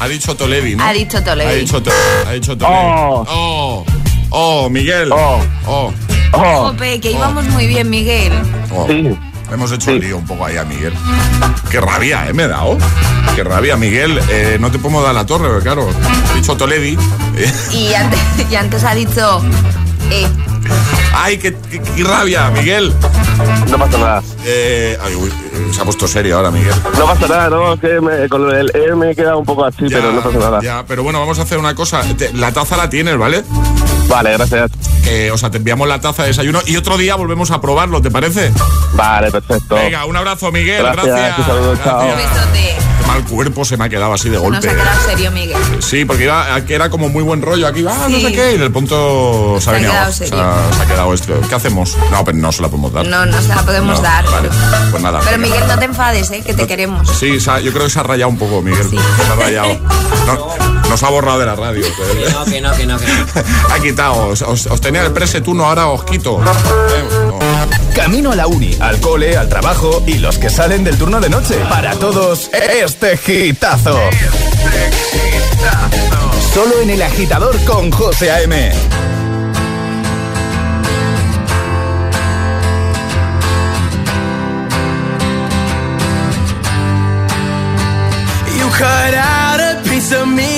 Ha, 0.00 0.08
dicho 0.08 0.36
Tolevi, 0.36 0.76
¿no? 0.76 0.84
Ha 0.84 0.92
dicho 0.92 1.22
Tolevi. 1.22 1.50
Ha 1.50 1.54
dicho, 1.54 1.82
to 1.82 1.90
ha 2.26 2.32
dicho 2.32 2.58
Tolevi. 2.58 2.76
Oh. 2.76 3.24
oh. 3.28 3.84
Oh, 4.30 4.68
Miguel. 4.68 5.10
Oh. 5.10 5.40
Oh. 5.66 5.90
oh. 6.32 6.68
Jope, 6.68 7.00
que 7.00 7.12
íbamos 7.12 7.46
oh. 7.48 7.52
muy 7.52 7.66
bien, 7.66 7.88
Miguel. 7.88 8.34
Oh. 8.70 8.86
Sí. 8.86 9.16
Hemos 9.50 9.72
hecho 9.72 9.90
el 9.92 10.00
lío 10.00 10.18
un 10.18 10.26
poco 10.26 10.44
ahí 10.44 10.56
a 10.56 10.64
Miguel. 10.64 10.92
Qué 11.70 11.80
rabia, 11.80 12.28
¿eh? 12.28 12.32
Me 12.32 12.44
he 12.44 12.48
dado. 12.48 12.76
Qué 13.34 13.42
rabia, 13.44 13.76
Miguel. 13.76 14.20
Eh, 14.28 14.58
no 14.60 14.70
te 14.70 14.78
podemos 14.78 15.02
dar 15.04 15.14
la 15.14 15.24
torre, 15.26 15.48
porque, 15.48 15.62
claro. 15.64 15.88
He 16.32 16.34
dicho 16.36 16.56
Tolevi. 16.56 16.98
eh. 17.36 17.52
Y 17.72 17.94
antes, 17.94 18.20
y 18.50 18.54
antes 18.54 18.84
ha 18.84 18.94
dicho... 18.94 19.42
Eh, 20.10 20.26
Ay, 21.14 21.38
qué, 21.38 21.56
qué- 21.70 21.80
qué 21.80 22.04
rabia, 22.04 22.50
Miguel. 22.50 22.92
No 23.70 23.78
pasa 23.78 23.98
nada. 23.98 24.22
Eh, 24.44 24.98
ay, 25.02 25.14
uy, 25.14 25.28
eh, 25.30 25.68
se 25.72 25.80
ha 25.80 25.84
puesto 25.84 26.06
serio 26.06 26.36
ahora, 26.36 26.50
Miguel. 26.50 26.74
No 26.98 27.06
pasa 27.06 27.26
nada, 27.26 27.48
no, 27.50 27.72
es 27.74 27.80
que 27.80 28.00
me- 28.00 28.28
con 28.28 28.50
el 28.54 28.70
E 28.74 28.94
me 28.94 29.10
he 29.12 29.16
quedado 29.16 29.38
un 29.38 29.44
poco 29.46 29.64
así, 29.64 29.86
pero 29.88 30.12
no 30.12 30.20
pasa 30.22 30.38
nada. 30.38 30.60
Ya, 30.62 30.84
pero 30.86 31.02
bueno, 31.02 31.20
vamos 31.20 31.38
a 31.38 31.42
hacer 31.42 31.58
una 31.58 31.74
cosa. 31.74 32.02
Te- 32.16 32.32
la 32.34 32.52
taza 32.52 32.76
la 32.76 32.90
tienes, 32.90 33.16
¿vale? 33.16 33.44
Vale, 34.08 34.32
gracias. 34.32 34.70
Que, 35.04 35.30
o 35.30 35.38
sea, 35.38 35.50
te 35.50 35.58
enviamos 35.58 35.86
la 35.88 36.00
taza 36.00 36.22
de 36.22 36.28
desayuno 36.28 36.60
y 36.66 36.76
otro 36.76 36.96
día 36.96 37.14
volvemos 37.14 37.50
a 37.50 37.60
probarlo, 37.60 38.00
¿te 38.02 38.10
parece? 38.10 38.52
Vale, 38.94 39.30
perfecto. 39.30 39.74
Venga, 39.76 40.04
un 40.06 40.16
abrazo, 40.16 40.50
Miguel. 40.50 40.82
Gracias, 40.82 41.06
Gracias. 41.06 41.38
un 41.38 41.44
saludo, 41.46 41.76
chao. 41.76 42.00
un 42.08 42.16
besote. 42.16 42.76
Qué 43.00 43.06
mal 43.06 43.24
cuerpo 43.24 43.64
se 43.64 43.76
me 43.76 43.84
ha 43.84 43.88
quedado 43.88 44.12
así 44.12 44.28
de 44.28 44.34
Nos 44.36 44.42
golpe. 44.44 44.68
ha 44.68 44.72
quedado 44.74 45.00
serio, 45.06 45.30
Miguel. 45.30 45.56
Sí, 45.80 46.04
porque 46.04 46.24
iba, 46.24 46.46
era 46.68 46.90
como 46.90 47.08
muy 47.08 47.22
buen 47.22 47.40
rollo. 47.42 47.66
Aquí 47.66 47.82
va, 47.82 47.96
no 48.08 48.08
Sí. 48.16 48.22
sé 48.22 48.32
qué. 48.32 48.56
Y 48.56 48.62
el 48.62 48.70
punto 48.72 49.56
se, 49.58 49.64
Se 49.64 49.70
ha 49.70 49.72
venido 49.74 49.92
abajo. 49.92 50.12
Se 50.12 50.26
serio. 50.26 50.42
ha, 50.44 50.72
se 50.74 50.82
ha 50.82 50.86
quedado 50.86 51.14
esto. 51.14 51.40
¿Qué 51.48 51.54
hacemos? 51.54 51.96
No, 52.10 52.24
pero 52.24 52.36
no 52.38 52.50
se 52.52 52.62
la 52.62 52.68
podemos 52.68 52.92
dar. 52.92 53.06
No, 53.06 53.24
no 53.26 53.40
se 53.40 53.48
la 53.48 53.62
podemos 53.62 53.96
No, 53.96 54.02
dar. 54.02 54.24
Vale, 54.30 54.48
pues 54.90 55.02
nada. 55.02 55.20
Pero. 55.24 55.38
Miguel, 55.38 55.64
no 55.68 55.78
te 55.78 55.84
enfades, 55.84 56.30
¿eh? 56.32 56.42
Que 56.44 56.54
te 56.54 56.66
queremos. 56.66 57.08
Sí, 57.08 57.38
yo 57.38 57.72
creo 57.72 57.84
que 57.84 57.90
se 57.90 57.98
ha 58.00 58.02
rayado 58.02 58.30
un 58.30 58.38
poco, 58.38 58.60
Miguel. 58.62 58.86
Sí. 58.90 58.98
Se 58.98 59.32
ha 59.32 59.36
rayado. 59.36 59.68
No, 60.28 60.77
nos 60.88 61.02
ha 61.02 61.08
borrado 61.10 61.38
de 61.40 61.46
la 61.46 61.54
radio. 61.54 61.82
Que 61.82 62.30
no, 62.30 62.44
que 62.44 62.60
no, 62.60 62.72
que 62.72 62.86
no, 62.86 62.98
que 62.98 63.06
no. 63.06 63.26
ha 63.74 63.78
quitado. 63.80 64.28
Os, 64.28 64.42
os- 64.42 64.66
os 64.66 64.80
tenía 64.80 65.02
el 65.04 65.12
prese 65.12 65.40
turno, 65.40 65.64
ahora 65.66 65.88
os 65.88 66.04
quito. 66.04 66.40
No. 66.40 66.52
Camino 67.94 68.32
a 68.32 68.36
la 68.36 68.46
uni, 68.46 68.76
al 68.80 69.00
cole, 69.00 69.36
al 69.36 69.48
trabajo 69.48 70.02
y 70.06 70.18
los 70.18 70.38
que 70.38 70.48
salen 70.50 70.84
del 70.84 70.96
turno 70.96 71.20
de 71.20 71.28
noche. 71.28 71.56
Para 71.68 71.94
todos, 71.96 72.50
este 72.52 73.16
gitazo. 73.16 73.98
Solo 76.54 76.80
en 76.82 76.90
el 76.90 77.02
agitador 77.02 77.62
con 77.64 77.90
José 77.90 78.30
A.M. 78.30 78.72
You 88.58 88.68
cut 88.82 89.14
out 89.14 89.60
a 89.60 89.82
piece 89.88 90.12
of 90.12 90.26
me 90.26 90.57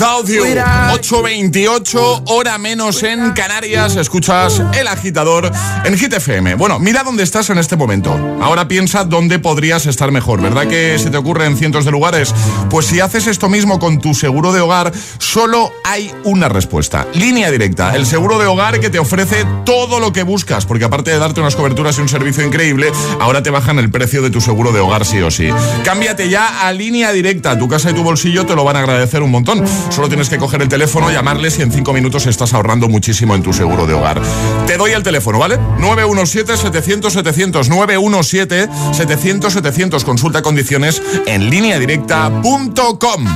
Without 0.00 0.26
You. 0.28 0.44
8.28, 0.44 2.22
hora 2.28 2.56
menos 2.56 3.02
en 3.02 3.32
Canarias. 3.32 3.96
Escuchas 3.96 4.62
El 4.72 4.88
Agitador 4.88 5.52
en 5.84 5.98
Hit 5.98 6.14
FM. 6.14 6.54
Bueno, 6.54 6.78
mira 6.78 7.02
dónde 7.02 7.22
estás 7.22 7.50
en 7.50 7.58
este 7.58 7.76
momento. 7.76 8.18
Ahora 8.40 8.66
piensa 8.66 9.04
dónde 9.04 9.38
podrías 9.38 9.84
estar 9.84 10.10
mejor. 10.10 10.40
¿Verdad 10.40 10.66
que 10.68 10.98
se 10.98 11.10
te 11.10 11.18
ocurre 11.18 11.44
en 11.44 11.58
cientos 11.58 11.84
de 11.84 11.90
lugares? 11.90 12.34
Pues 12.70 12.86
si 12.86 13.00
haces 13.00 13.26
esto 13.26 13.50
mismo 13.50 13.78
con 13.78 14.00
tu 14.00 14.14
seguro 14.14 14.54
de 14.54 14.60
hogar, 14.60 14.90
solo 15.18 15.70
hay 15.84 16.10
una 16.24 16.48
respuesta. 16.48 17.06
Línea 17.12 17.50
directa. 17.50 17.94
El 17.94 18.06
seguro 18.06 18.38
de 18.38 18.46
hogar 18.46 18.80
que 18.80 18.88
te 18.88 18.98
ofrece 18.98 19.44
todo 19.66 20.00
lo 20.00 20.14
que 20.14 20.22
buscas. 20.22 20.64
Porque 20.64 20.86
aparte 20.86 21.10
de 21.10 21.18
darte 21.18 21.42
unas 21.42 21.56
coberturas 21.56 21.98
y 21.98 22.00
un 22.00 22.08
servicio 22.08 22.42
increíble, 22.42 22.90
ahora 23.20 23.42
te 23.42 23.50
bajan 23.50 23.78
el 23.78 23.90
precio 23.90 24.22
de 24.22 24.30
tu 24.30 24.40
seguro 24.40 24.72
de 24.72 24.80
hogar 24.80 25.04
sí 25.04 25.20
o 25.20 25.30
sí. 25.30 25.50
Cámbiate 25.84 26.30
ya 26.30 26.66
a 26.66 26.72
línea 26.72 27.12
directa. 27.12 27.58
Tu 27.58 27.68
casa 27.68 27.90
y 27.90 27.92
tu 27.92 28.02
bolsillo 28.02 28.46
te 28.46 28.56
lo 28.56 28.64
van 28.64 28.76
a 28.76 28.78
agradecer 28.78 29.22
un 29.22 29.30
montón. 29.30 29.62
Solo 29.90 30.08
tienes 30.08 30.28
que 30.28 30.38
coger 30.38 30.62
el 30.62 30.68
teléfono, 30.68 31.10
llamarles 31.10 31.58
y 31.58 31.62
en 31.62 31.72
cinco 31.72 31.92
minutos 31.92 32.26
estás 32.26 32.54
ahorrando 32.54 32.88
muchísimo 32.88 33.34
en 33.34 33.42
tu 33.42 33.52
seguro 33.52 33.86
de 33.86 33.94
hogar. 33.94 34.22
Te 34.66 34.76
doy 34.76 34.92
el 34.92 35.02
teléfono, 35.02 35.38
¿vale? 35.38 35.58
917-700-700. 35.78 37.68
917-700-700. 37.68 40.04
Consulta 40.04 40.42
condiciones 40.42 41.02
en 41.26 41.50
lineadirecta.com. 41.50 43.26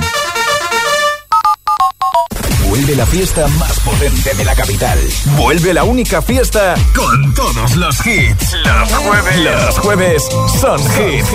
Vuelve 2.75 2.95
la 2.97 3.05
fiesta 3.05 3.47
más 3.57 3.79
potente 3.79 4.33
de 4.33 4.43
la 4.43 4.53
capital. 4.53 4.99
Vuelve 5.37 5.73
la 5.73 5.85
única 5.85 6.21
fiesta 6.21 6.75
con 6.93 7.33
todos 7.33 7.77
los 7.77 8.05
hits. 8.05 8.51
Los 8.65 8.91
jueves. 8.91 9.37
Los 9.37 9.79
jueves 9.79 10.23
son 10.59 10.77
hit. 10.89 11.25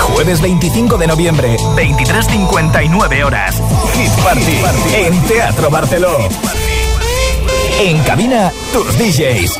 Jueves 0.00 0.40
25 0.40 0.96
de 0.96 1.06
noviembre, 1.06 1.56
23.59 1.76 3.22
horas. 3.22 3.62
Hit 3.92 4.12
Party 4.24 4.62
en 4.94 5.22
Teatro 5.24 5.68
Barceló. 5.68 6.16
En 7.78 8.02
cabina, 8.04 8.50
tus 8.72 8.96
DJs. 8.96 9.58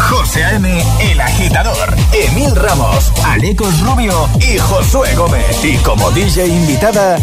José 0.00 0.42
A.M., 0.44 0.84
El 0.98 1.20
Agitador, 1.20 1.94
Emil 2.12 2.56
Ramos, 2.56 3.12
Alecos 3.24 3.78
Rubio 3.82 4.28
y 4.40 4.58
Josué 4.58 5.14
Gómez. 5.14 5.64
Y 5.64 5.76
como 5.76 6.10
DJ 6.10 6.48
invitada, 6.48 7.18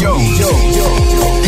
Joe. 0.00 1.01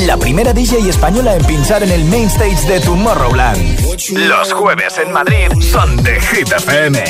La 0.07 0.17
primera 0.19 0.53
DJ 0.53 0.89
española 0.89 1.35
en 1.35 1.45
pinchar 1.45 1.83
en 1.83 1.91
el 1.91 2.05
main 2.05 2.27
stage 2.27 2.69
de 2.69 2.79
Tomorrowland. 2.81 3.81
Los 4.29 4.53
jueves 4.53 4.99
en 4.99 5.11
Madrid 5.13 5.49
son 5.63 5.97
de 6.03 6.21
Hit 6.21 6.53
FM. 6.53 7.03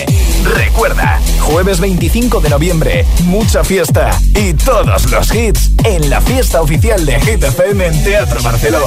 Recuerda, 0.45 1.21
jueves 1.41 1.81
25 1.81 2.41
de 2.41 2.51
noviembre, 2.51 3.05
mucha 3.25 3.65
fiesta 3.65 4.17
y 4.35 4.55
todos 4.55 5.11
los 5.11 5.35
hits 5.35 5.71
en 5.83 6.09
la 6.09 6.21
fiesta 6.21 6.63
oficial 6.63 7.05
de 7.05 7.19
Hit 7.21 7.43
FM 7.43 7.85
en 7.85 8.05
Teatro 8.05 8.41
Barceló. 8.43 8.85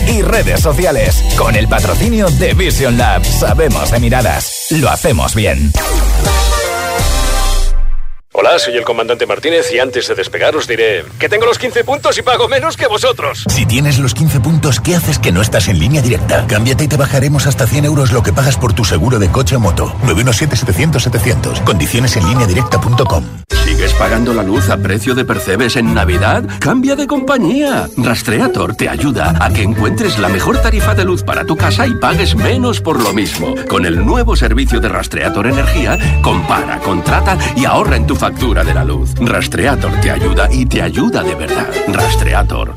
y 0.09 0.21
redes 0.21 0.59
sociales. 0.59 1.23
Con 1.35 1.55
el 1.55 1.67
patrocinio 1.67 2.29
de 2.29 2.53
Vision 2.53 2.97
Lab. 2.97 3.25
Sabemos 3.25 3.89
de 3.89 3.99
miradas. 3.99 4.67
Lo 4.69 4.89
hacemos 4.89 5.33
bien. 5.33 5.71
Hola, 8.53 8.59
soy 8.59 8.77
el 8.77 8.83
comandante 8.83 9.25
Martínez 9.25 9.73
y 9.73 9.79
antes 9.79 10.07
de 10.07 10.13
despegar 10.13 10.55
os 10.55 10.67
diré 10.67 11.03
que 11.17 11.27
tengo 11.27 11.47
los 11.47 11.57
15 11.57 11.83
puntos 11.83 12.15
y 12.19 12.21
pago 12.21 12.47
menos 12.47 12.77
que 12.77 12.85
vosotros. 12.85 13.45
Si 13.49 13.65
tienes 13.65 13.97
los 13.97 14.13
15 14.13 14.41
puntos, 14.41 14.79
¿qué 14.79 14.95
haces 14.95 15.17
que 15.17 15.31
no 15.31 15.41
estás 15.41 15.69
en 15.69 15.79
línea 15.79 16.03
directa? 16.03 16.45
Cámbiate 16.45 16.83
y 16.83 16.87
te 16.87 16.95
bajaremos 16.95 17.47
hasta 17.47 17.65
100 17.65 17.85
euros 17.85 18.11
lo 18.11 18.21
que 18.21 18.31
pagas 18.31 18.57
por 18.57 18.73
tu 18.73 18.85
seguro 18.85 19.17
de 19.17 19.31
coche 19.31 19.55
o 19.55 19.59
moto. 19.59 19.91
917-700-700. 20.03 21.63
Condiciones 21.63 22.15
en 22.15 22.27
línea 22.27 22.45
directa.com. 22.45 23.25
¿Sigues 23.65 23.93
pagando 23.93 24.35
la 24.35 24.43
luz 24.43 24.69
a 24.69 24.77
precio 24.77 25.15
de 25.15 25.25
percebes 25.25 25.75
en 25.75 25.95
Navidad? 25.95 26.43
Cambia 26.59 26.95
de 26.95 27.07
compañía. 27.07 27.87
Rastreator 27.97 28.75
te 28.75 28.87
ayuda 28.87 29.33
a 29.39 29.49
que 29.51 29.63
encuentres 29.63 30.19
la 30.19 30.29
mejor 30.29 30.61
tarifa 30.61 30.93
de 30.93 31.05
luz 31.05 31.23
para 31.23 31.45
tu 31.45 31.55
casa 31.55 31.87
y 31.87 31.95
pagues 31.95 32.35
menos 32.35 32.81
por 32.81 33.01
lo 33.01 33.13
mismo. 33.13 33.55
Con 33.67 33.87
el 33.87 34.05
nuevo 34.05 34.35
servicio 34.35 34.79
de 34.79 34.89
Rastreator 34.89 35.47
Energía, 35.47 35.97
compara, 36.21 36.79
contrata 36.81 37.37
y 37.55 37.65
ahorra 37.65 37.95
en 37.95 38.05
tu 38.05 38.15
factura 38.15 38.42
de 38.43 38.73
la 38.73 38.84
luz. 38.84 39.13
Rastreator 39.15 40.01
te 40.01 40.12
ayuda 40.12 40.49
y 40.51 40.65
te 40.65 40.82
ayuda 40.82 41.23
de 41.23 41.34
verdad. 41.34 41.65
Rastreator. 41.88 42.75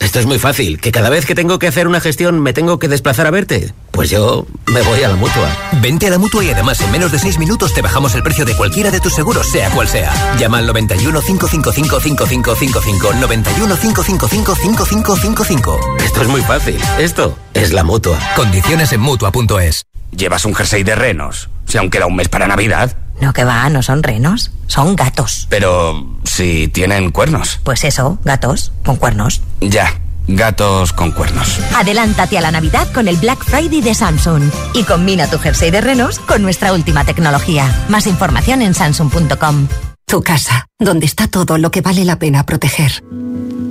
Esto 0.00 0.18
es 0.18 0.26
muy 0.26 0.40
fácil, 0.40 0.80
que 0.80 0.90
cada 0.90 1.08
vez 1.08 1.24
que 1.24 1.36
tengo 1.36 1.60
que 1.60 1.68
hacer 1.68 1.86
una 1.86 2.00
gestión 2.00 2.40
me 2.40 2.52
tengo 2.52 2.80
que 2.80 2.88
desplazar 2.88 3.28
a 3.28 3.30
verte. 3.30 3.72
Pues 3.92 4.10
yo 4.10 4.44
me 4.66 4.82
voy 4.82 5.04
a 5.04 5.08
la 5.08 5.14
mutua. 5.14 5.48
Vente 5.80 6.08
a 6.08 6.10
la 6.10 6.18
mutua 6.18 6.44
y 6.44 6.50
además 6.50 6.80
en 6.80 6.90
menos 6.90 7.12
de 7.12 7.20
6 7.20 7.38
minutos 7.38 7.74
te 7.74 7.80
bajamos 7.80 8.14
el 8.16 8.24
precio 8.24 8.44
de 8.44 8.56
cualquiera 8.56 8.90
de 8.90 8.98
tus 8.98 9.14
seguros, 9.14 9.46
sea 9.46 9.70
cual 9.70 9.86
sea. 9.86 10.12
Llama 10.36 10.58
al 10.58 10.66
91 10.66 11.20
555 11.20 12.00
5555 12.00 13.12
91 13.20 13.76
555 13.76 14.54
5555. 14.56 15.80
Esto 16.04 16.22
es 16.22 16.28
muy 16.28 16.40
fácil. 16.42 16.78
Esto 16.98 17.38
es 17.54 17.72
la 17.72 17.84
mutua. 17.84 18.18
Condiciones 18.34 18.92
en 18.92 19.00
mutua.es. 19.00 19.86
Llevas 20.10 20.44
un 20.44 20.56
jersey 20.56 20.82
de 20.82 20.96
renos. 20.96 21.48
Si 21.66 21.78
aún 21.78 21.88
queda 21.88 22.06
un 22.06 22.16
mes 22.16 22.28
para 22.28 22.48
Navidad. 22.48 22.96
No, 23.20 23.32
que 23.32 23.44
va, 23.44 23.68
no 23.70 23.82
son 23.82 24.02
renos, 24.02 24.50
son 24.66 24.94
gatos. 24.96 25.46
Pero 25.48 26.06
si 26.24 26.68
tienen 26.68 27.10
cuernos. 27.10 27.60
Pues 27.62 27.84
eso, 27.84 28.18
gatos 28.24 28.72
con 28.84 28.96
cuernos. 28.96 29.40
Ya, 29.60 30.00
gatos 30.28 30.92
con 30.92 31.12
cuernos. 31.12 31.58
Adelántate 31.76 32.36
a 32.38 32.40
la 32.42 32.50
Navidad 32.50 32.90
con 32.92 33.08
el 33.08 33.16
Black 33.16 33.42
Friday 33.44 33.80
de 33.80 33.94
Samsung 33.94 34.42
y 34.74 34.84
combina 34.84 35.28
tu 35.28 35.38
jersey 35.38 35.70
de 35.70 35.80
renos 35.80 36.18
con 36.18 36.42
nuestra 36.42 36.72
última 36.72 37.04
tecnología. 37.04 37.84
Más 37.88 38.06
información 38.06 38.62
en 38.62 38.74
samsung.com. 38.74 39.68
Tu 40.06 40.22
casa, 40.22 40.66
donde 40.78 41.06
está 41.06 41.26
todo 41.26 41.58
lo 41.58 41.70
que 41.70 41.80
vale 41.80 42.04
la 42.04 42.18
pena 42.18 42.46
proteger. 42.46 43.02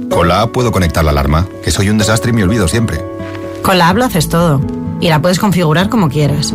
Con 0.10 0.28
la 0.28 0.42
app 0.42 0.52
puedo 0.52 0.72
conectar 0.72 1.04
la 1.04 1.12
alarma, 1.12 1.48
que 1.64 1.72
soy 1.72 1.90
un 1.90 1.98
desastre 1.98 2.32
y 2.32 2.34
me 2.34 2.44
olvido 2.44 2.68
siempre. 2.68 3.00
Con 3.62 3.78
la 3.78 3.90
app 3.90 3.98
lo 3.98 4.06
haces 4.06 4.28
todo 4.28 4.62
y 5.00 5.10
la 5.10 5.22
puedes 5.22 5.40
configurar 5.40 5.90
como 5.90 6.10
quieras. 6.10 6.54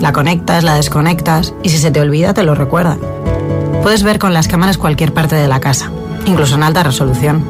La 0.00 0.12
conectas, 0.12 0.64
la 0.64 0.74
desconectas 0.74 1.54
y 1.62 1.68
si 1.68 1.78
se 1.78 1.90
te 1.90 2.00
olvida 2.00 2.34
te 2.34 2.42
lo 2.42 2.54
recuerda. 2.54 2.96
Puedes 3.82 4.02
ver 4.02 4.18
con 4.18 4.34
las 4.34 4.48
cámaras 4.48 4.78
cualquier 4.78 5.14
parte 5.14 5.36
de 5.36 5.48
la 5.48 5.60
casa, 5.60 5.90
incluso 6.26 6.56
en 6.56 6.62
alta 6.62 6.82
resolución. 6.82 7.44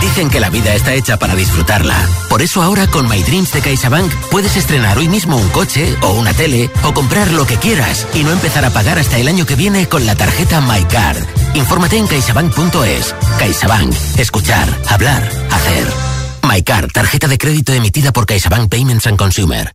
Dicen 0.00 0.30
que 0.30 0.40
la 0.40 0.50
vida 0.50 0.74
está 0.74 0.94
hecha 0.94 1.18
para 1.18 1.34
disfrutarla. 1.34 1.94
Por 2.28 2.42
eso 2.42 2.62
ahora 2.62 2.86
con 2.86 3.08
My 3.08 3.22
Dreams 3.22 3.52
de 3.52 3.60
CaixaBank 3.60 4.12
puedes 4.30 4.56
estrenar 4.56 4.98
hoy 4.98 5.08
mismo 5.08 5.36
un 5.36 5.48
coche 5.50 5.94
o 6.02 6.12
una 6.12 6.32
tele 6.32 6.70
o 6.84 6.94
comprar 6.94 7.30
lo 7.32 7.46
que 7.46 7.56
quieras 7.56 8.06
y 8.14 8.24
no 8.24 8.32
empezar 8.32 8.64
a 8.64 8.70
pagar 8.70 8.98
hasta 8.98 9.18
el 9.18 9.28
año 9.28 9.46
que 9.46 9.56
viene 9.56 9.88
con 9.88 10.06
la 10.06 10.14
tarjeta 10.16 10.60
MyCard. 10.60 11.18
Infórmate 11.54 11.98
en 11.98 12.06
caixabank.es. 12.06 13.14
CaixaBank. 13.38 13.94
Escuchar, 14.18 14.68
hablar, 14.88 15.22
hacer. 15.50 15.86
MyCard, 16.48 16.90
tarjeta 16.92 17.28
de 17.28 17.38
crédito 17.38 17.72
emitida 17.72 18.12
por 18.12 18.26
CaixaBank 18.26 18.68
Payments 18.70 19.06
and 19.06 19.18
Consumer. 19.18 19.72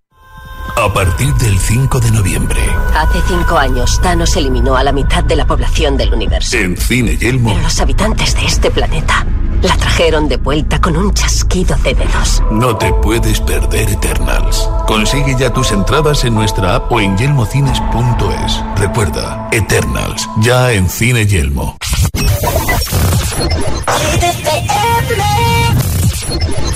A 0.77 0.91
partir 0.91 1.33
del 1.35 1.57
5 1.57 1.99
de 1.99 2.11
noviembre, 2.11 2.59
Hace 2.95 3.19
cinco 3.27 3.57
años, 3.57 4.01
Thanos 4.01 4.35
eliminó 4.35 4.75
a 4.75 4.83
la 4.83 4.91
mitad 4.91 5.23
de 5.23 5.35
la 5.35 5.45
población 5.45 5.95
del 5.95 6.13
universo. 6.13 6.57
en 6.57 6.75
Cine 6.75 7.15
Yelmo, 7.17 7.51
Pero 7.51 7.61
los 7.61 7.79
habitantes 7.79 8.33
de 8.35 8.45
este 8.45 8.71
planeta 8.71 9.25
la 9.61 9.75
trajeron 9.77 10.27
de 10.27 10.37
vuelta 10.37 10.79
con 10.79 10.95
un 10.95 11.13
chasquido 11.13 11.75
de 11.83 11.93
dedos. 11.93 12.43
no 12.51 12.75
te 12.77 12.91
puedes 12.93 13.39
perder 13.41 13.89
Eternals. 13.89 14.69
Consigue 14.87 15.35
ya 15.37 15.51
tus 15.51 15.71
entradas 15.71 16.23
en 16.25 16.35
nuestra 16.35 16.75
app 16.75 16.91
o 16.91 16.99
en 16.99 17.17
yelmocines.es. 17.17 18.63
Recuerda, 18.77 19.49
Eternals, 19.51 20.27
ya 20.41 20.71
en 20.71 20.89
Cine 20.89 21.25
Yelmo. 21.25 21.77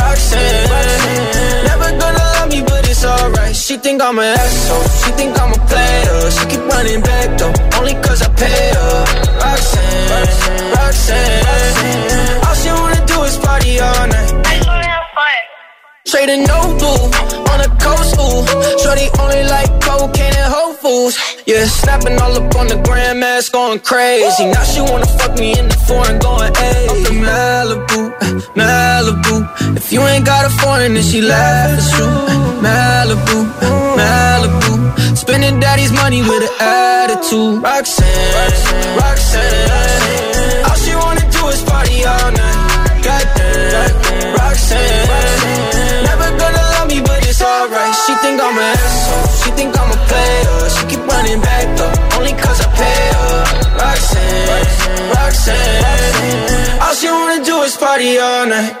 Roxanne. 0.00 0.68
Never 1.68 1.90
gonna 2.00 2.24
love 2.34 2.48
me, 2.50 2.62
but 2.62 2.88
it's 2.88 3.04
alright. 3.04 3.54
She 3.54 3.76
think 3.76 4.02
I'm 4.02 4.18
an 4.18 4.36
asshole. 4.38 4.88
She 5.02 5.10
think 5.12 5.38
I'm 5.40 5.52
a 5.52 5.60
player. 5.66 6.30
She 6.30 6.44
keep 6.46 6.64
running 6.72 7.02
back 7.02 7.38
though, 7.38 7.52
only 7.78 7.94
cause 8.04 8.22
I 8.22 8.28
pay 8.34 8.70
her. 8.74 9.04
Roxanne, 9.42 10.72
Roxanne. 10.74 12.44
All 12.46 12.54
she 12.54 12.70
wanna 12.70 13.06
do 13.06 13.22
is 13.24 13.36
party 13.38 13.80
all 13.80 14.06
night. 14.06 14.28
Trading 16.06 16.42
no 16.42 16.60
blue 16.78 17.06
on 17.50 17.58
the 17.62 17.70
coast, 17.78 18.18
ooh. 18.18 18.42
Shorty 18.82 19.06
only 19.22 19.44
like 19.44 19.70
cocaine 19.80 20.34
and 20.34 20.52
Whole 20.52 20.74
Foods. 20.74 21.16
Yeah, 21.46 21.64
snapping 21.66 22.18
all 22.20 22.34
up 22.34 22.54
on 22.56 22.66
the 22.66 22.76
grandmas, 22.82 23.48
going 23.48 23.78
crazy. 23.78 24.46
Now 24.46 24.64
she 24.64 24.80
wanna 24.80 25.06
fuck 25.06 25.38
me 25.38 25.56
in 25.56 25.68
the 25.68 25.76
foreign, 25.86 26.18
going 26.18 26.52
hey. 26.54 27.09
Malibu, 27.30 28.00
Malibu. 28.58 29.34
If 29.76 29.92
you 29.92 30.00
ain't 30.10 30.26
got 30.26 30.42
a 30.46 30.50
foreign, 30.60 30.94
then 30.94 31.04
she 31.10 31.20
laughs. 31.22 31.74
It's 31.78 31.90
true. 31.94 32.14
Malibu, 32.66 33.38
Malibu. 33.98 34.72
Spending 35.16 35.60
daddy's 35.60 35.92
money 35.92 36.20
with 36.22 36.42
an 36.48 36.54
attitude. 36.60 37.62
Roxanne, 37.62 38.96
Roxanne, 38.98 40.66
All 40.68 40.78
she 40.82 40.92
wanna 41.02 41.24
do 41.36 41.42
is 41.54 41.62
party 41.70 41.98
all 42.04 42.30
night. 42.32 43.02
Goddamn, 43.06 44.34
Roxanne, 44.38 45.06
Roxanne. 45.12 46.04
Never 46.08 46.28
gonna 46.40 46.64
love 46.74 46.88
me, 46.92 46.98
but 47.00 47.20
it's 47.28 47.42
alright. 47.42 47.94
She 48.04 48.12
think 48.22 48.36
I'm 48.46 48.58
an 48.58 48.74
asshole. 48.74 49.28
She 49.42 49.50
think 49.58 49.70
I'm 49.80 49.90
a 49.96 49.98
player. 50.10 50.56
She 50.74 50.82
keep 50.90 51.02
running 51.12 51.40
back 51.40 51.66
though, 51.78 51.94
only 52.18 52.34
cause 52.42 52.58
I 52.66 52.68
pay 52.80 53.02
her. 53.14 53.38
Roxanne, 53.82 54.46
Roxanne. 54.50 55.10
Roxanne. 55.14 55.99
Night. 57.80 58.76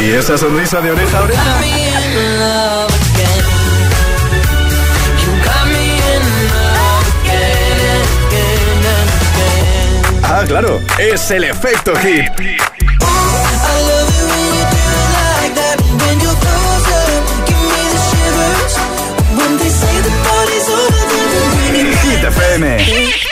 ¿Y 0.00 0.12
esa 0.12 0.38
sonrisa 0.38 0.80
de 0.80 0.90
oreja 0.90 1.18
a 1.18 1.22
oreja? 1.22 1.60
Ah, 10.24 10.44
claro, 10.46 10.80
es 10.98 11.30
el 11.30 11.44
efecto. 11.44 11.92
Hit 22.02 22.24
FM. 22.24 23.31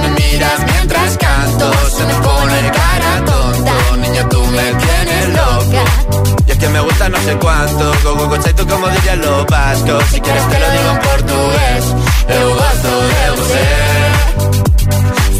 miras 0.21 0.59
mientras 0.71 1.17
canto, 1.17 1.71
se 1.97 2.05
me 2.05 2.13
pone 2.15 2.71
cara 2.71 3.25
tonto. 3.25 3.97
Niña, 3.97 4.29
tú 4.29 4.45
me 4.45 4.67
tienes 4.83 5.29
loca. 5.29 5.83
Y 6.47 6.51
es 6.51 6.57
que 6.57 6.69
me 6.69 6.79
gusta 6.81 7.09
no 7.09 7.17
sé 7.21 7.35
cuánto. 7.37 7.91
Go, 8.03 8.27
go, 8.27 8.37
tú 8.37 8.67
como 8.67 8.87
dirían 8.89 9.21
los 9.21 9.45
vascos. 9.45 10.03
Si 10.11 10.19
quieres 10.21 10.47
te 10.49 10.59
lo 10.59 10.71
digo 10.71 10.89
en 10.91 10.99
portugués. 10.99 11.83
Eu 12.27 12.49
gosto 12.55 12.91
de 13.11 13.41
você. 13.41 13.90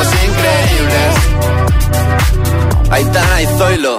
somos 0.00 0.14
increíbles. 0.24 1.14
Aitana 2.90 3.42
y 3.42 3.46
Zoilo. 3.58 3.98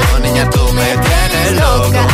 Niña, 0.31 0.49
tú 0.49 0.71
me 0.73 0.85
tienes 0.97 1.51
loca. 1.59 2.07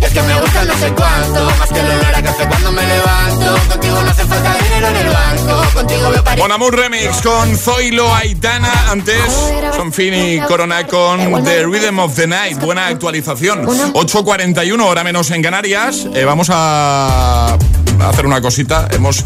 Y 0.00 0.04
es 0.04 0.12
que 0.12 0.22
me 0.22 0.40
gusta 0.40 0.64
no 0.64 0.76
sé 0.76 0.92
cuánto, 0.92 1.44
más 1.58 1.68
que 1.68 1.80
el 1.80 1.86
olor 1.86 2.14
a 2.14 2.22
café 2.22 2.46
cuando 2.46 2.72
me 2.72 2.82
levanto. 2.86 3.58
Contigo 3.68 4.02
no 4.02 4.10
hace 4.10 4.24
falta 4.26 4.54
dinero 4.62 4.88
en 4.88 4.96
el 4.96 5.08
banco, 5.08 5.62
contigo 5.72 6.10
veo 6.10 6.24
París. 6.24 6.42
Bon 6.42 6.52
Amour 6.52 6.76
Remix 6.76 7.22
con 7.22 7.56
Zoilo 7.56 8.14
Aitana. 8.14 8.90
Antes, 8.90 9.32
Son 9.74 9.92
Fini 9.92 10.40
Corona 10.40 10.86
con 10.86 11.42
The 11.44 11.64
Rhythm 11.64 12.00
of 12.00 12.14
the 12.14 12.26
Night. 12.26 12.60
Buena 12.60 12.88
actualización. 12.88 13.64
8.41, 13.66 14.82
hora 14.84 15.02
menos 15.02 15.30
en 15.30 15.42
Canarias. 15.42 16.06
Eh, 16.14 16.24
vamos 16.24 16.48
a 16.52 17.56
hacer 18.00 18.26
una 18.26 18.40
cosita. 18.40 18.88
Hemos 18.90 19.24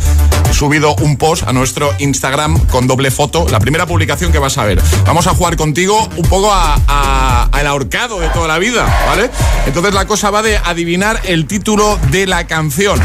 subido 0.52 0.94
un 0.96 1.16
post 1.16 1.44
a 1.46 1.52
nuestro 1.52 1.92
Instagram 1.98 2.58
con 2.66 2.86
doble 2.86 3.10
foto. 3.10 3.46
La 3.50 3.60
primera 3.60 3.86
publicación 3.86 4.32
que 4.32 4.38
vas 4.38 4.58
a 4.58 4.64
ver. 4.64 4.80
Vamos 5.06 5.26
a 5.26 5.34
jugar 5.34 5.56
contigo 5.56 6.08
un 6.16 6.28
poco 6.28 6.52
a, 6.52 6.78
a- 6.86 7.48
al 7.52 7.66
ahorcado 7.66 8.20
de 8.20 8.28
toda 8.28 8.48
la 8.48 8.58
vida, 8.58 8.84
¿vale? 9.06 9.30
Entonces 9.66 9.94
la 9.94 10.06
cosa 10.06 10.30
va 10.30 10.42
de 10.42 10.56
adivinar 10.58 11.20
el 11.24 11.46
título 11.46 11.98
de 12.10 12.26
la 12.26 12.46
canción. 12.46 13.00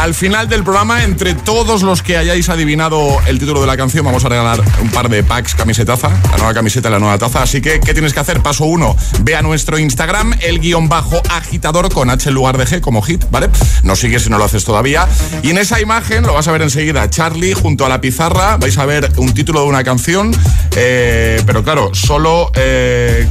Al 0.00 0.14
final 0.14 0.48
del 0.48 0.64
programa, 0.64 1.04
entre 1.04 1.34
todos 1.34 1.82
los 1.82 2.02
que 2.02 2.16
hayáis 2.16 2.48
adivinado 2.48 3.18
el 3.26 3.38
título 3.38 3.60
de 3.60 3.66
la 3.66 3.76
canción, 3.76 4.02
vamos 4.02 4.24
a 4.24 4.30
regalar 4.30 4.58
un 4.80 4.88
par 4.88 5.10
de 5.10 5.22
packs 5.22 5.54
camisetaza, 5.54 6.08
la 6.30 6.38
nueva 6.38 6.54
camiseta 6.54 6.88
y 6.88 6.92
la 6.92 6.98
nueva 6.98 7.18
taza. 7.18 7.42
Así 7.42 7.60
que, 7.60 7.80
¿qué 7.80 7.92
tienes 7.92 8.14
que 8.14 8.20
hacer? 8.20 8.40
Paso 8.42 8.64
uno, 8.64 8.96
ve 9.20 9.36
a 9.36 9.42
nuestro 9.42 9.78
Instagram, 9.78 10.32
el 10.40 10.58
guion 10.58 10.88
bajo 10.88 11.20
agitador 11.28 11.92
con 11.92 12.08
H 12.08 12.30
en 12.30 12.34
lugar 12.34 12.56
de 12.56 12.64
G 12.64 12.80
como 12.80 13.02
hit, 13.02 13.26
¿vale? 13.30 13.50
Nos 13.82 14.00
sigues 14.00 14.22
si 14.22 14.30
no 14.30 14.38
lo 14.38 14.44
haces 14.44 14.64
todavía. 14.64 15.06
Y 15.42 15.50
en 15.50 15.58
esa 15.58 15.82
imagen, 15.82 16.22
lo 16.26 16.32
vas 16.32 16.48
a 16.48 16.52
ver 16.52 16.62
enseguida, 16.62 17.10
Charlie 17.10 17.52
junto 17.52 17.84
a 17.84 17.90
la 17.90 18.00
pizarra, 18.00 18.56
vais 18.56 18.78
a 18.78 18.86
ver 18.86 19.12
un 19.18 19.34
título 19.34 19.60
de 19.60 19.66
una 19.66 19.84
canción, 19.84 20.34
eh, 20.76 21.42
pero 21.44 21.62
claro, 21.62 21.90
solo 21.94 22.50
eh, 22.54 23.28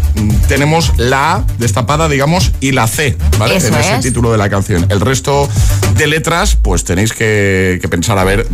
tenemos 0.47 0.93
la 0.97 1.33
A 1.33 1.43
destapada, 1.57 2.07
digamos, 2.07 2.51
y 2.59 2.73
la 2.73 2.85
C, 2.87 3.17
¿vale? 3.39 3.55
Eso 3.55 3.69
en 3.69 3.73
ese 3.73 3.95
es. 3.95 4.01
título 4.01 4.31
de 4.31 4.37
la 4.37 4.51
canción. 4.51 4.85
El 4.89 5.01
resto 5.01 5.49
de 5.95 6.05
letras, 6.05 6.58
pues 6.61 6.83
tenéis 6.83 7.13
que, 7.13 7.79
pensar 7.89 8.17
a 8.17 8.23
ver 8.23 8.47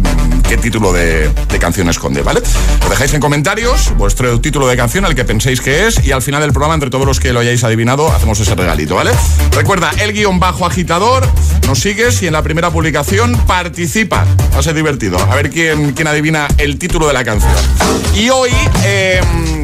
qué 0.48 0.58
título 0.58 0.94
de, 0.94 1.30
canción 1.60 1.90
esconde, 1.90 2.22
¿vale? 2.22 2.42
Lo 2.84 2.90
dejáis 2.90 3.14
en 3.14 3.22
comentarios, 3.22 3.96
vuestro 3.98 4.40
título 4.40 4.68
de 4.68 4.76
canción, 4.76 5.06
el 5.06 5.16
que 5.16 5.26
penséis 5.26 5.62
que 5.62 5.88
es, 5.88 6.06
y 6.06 6.12
al 6.12 6.22
final 6.22 6.42
del 6.42 6.52
programa, 6.52 6.74
entre 6.74 6.90
todos 6.90 7.06
los 7.06 7.20
que 7.20 7.34
lo 7.34 7.40
hayáis 7.40 7.64
adivinado, 7.64 8.12
hacemos 8.12 8.40
ese 8.40 8.56
regalito, 8.56 8.96
¿vale? 8.96 9.12
Recuerda, 9.52 9.92
el 10.00 10.14
guion 10.14 10.40
bajo 10.40 10.66
agitador, 10.66 11.28
nos 11.66 11.80
sigues 11.80 12.22
y 12.22 12.28
en 12.28 12.34
la 12.34 12.44
primera 12.44 12.70
publicación 12.72 13.36
participa. 13.48 14.26
Va 14.54 14.60
a 14.60 14.64
ser 14.64 14.76
divertido. 14.76 15.18
A 15.20 15.36
ver 15.36 15.50
quién, 15.50 15.94
quién 15.94 16.08
adivina 16.08 16.48
el 16.58 16.78
título 16.78 17.08
de 17.08 17.14
la 17.14 17.24
canción. 17.24 17.54
Y 18.16 18.30
hoy... 18.30 18.52
em, 18.84 19.55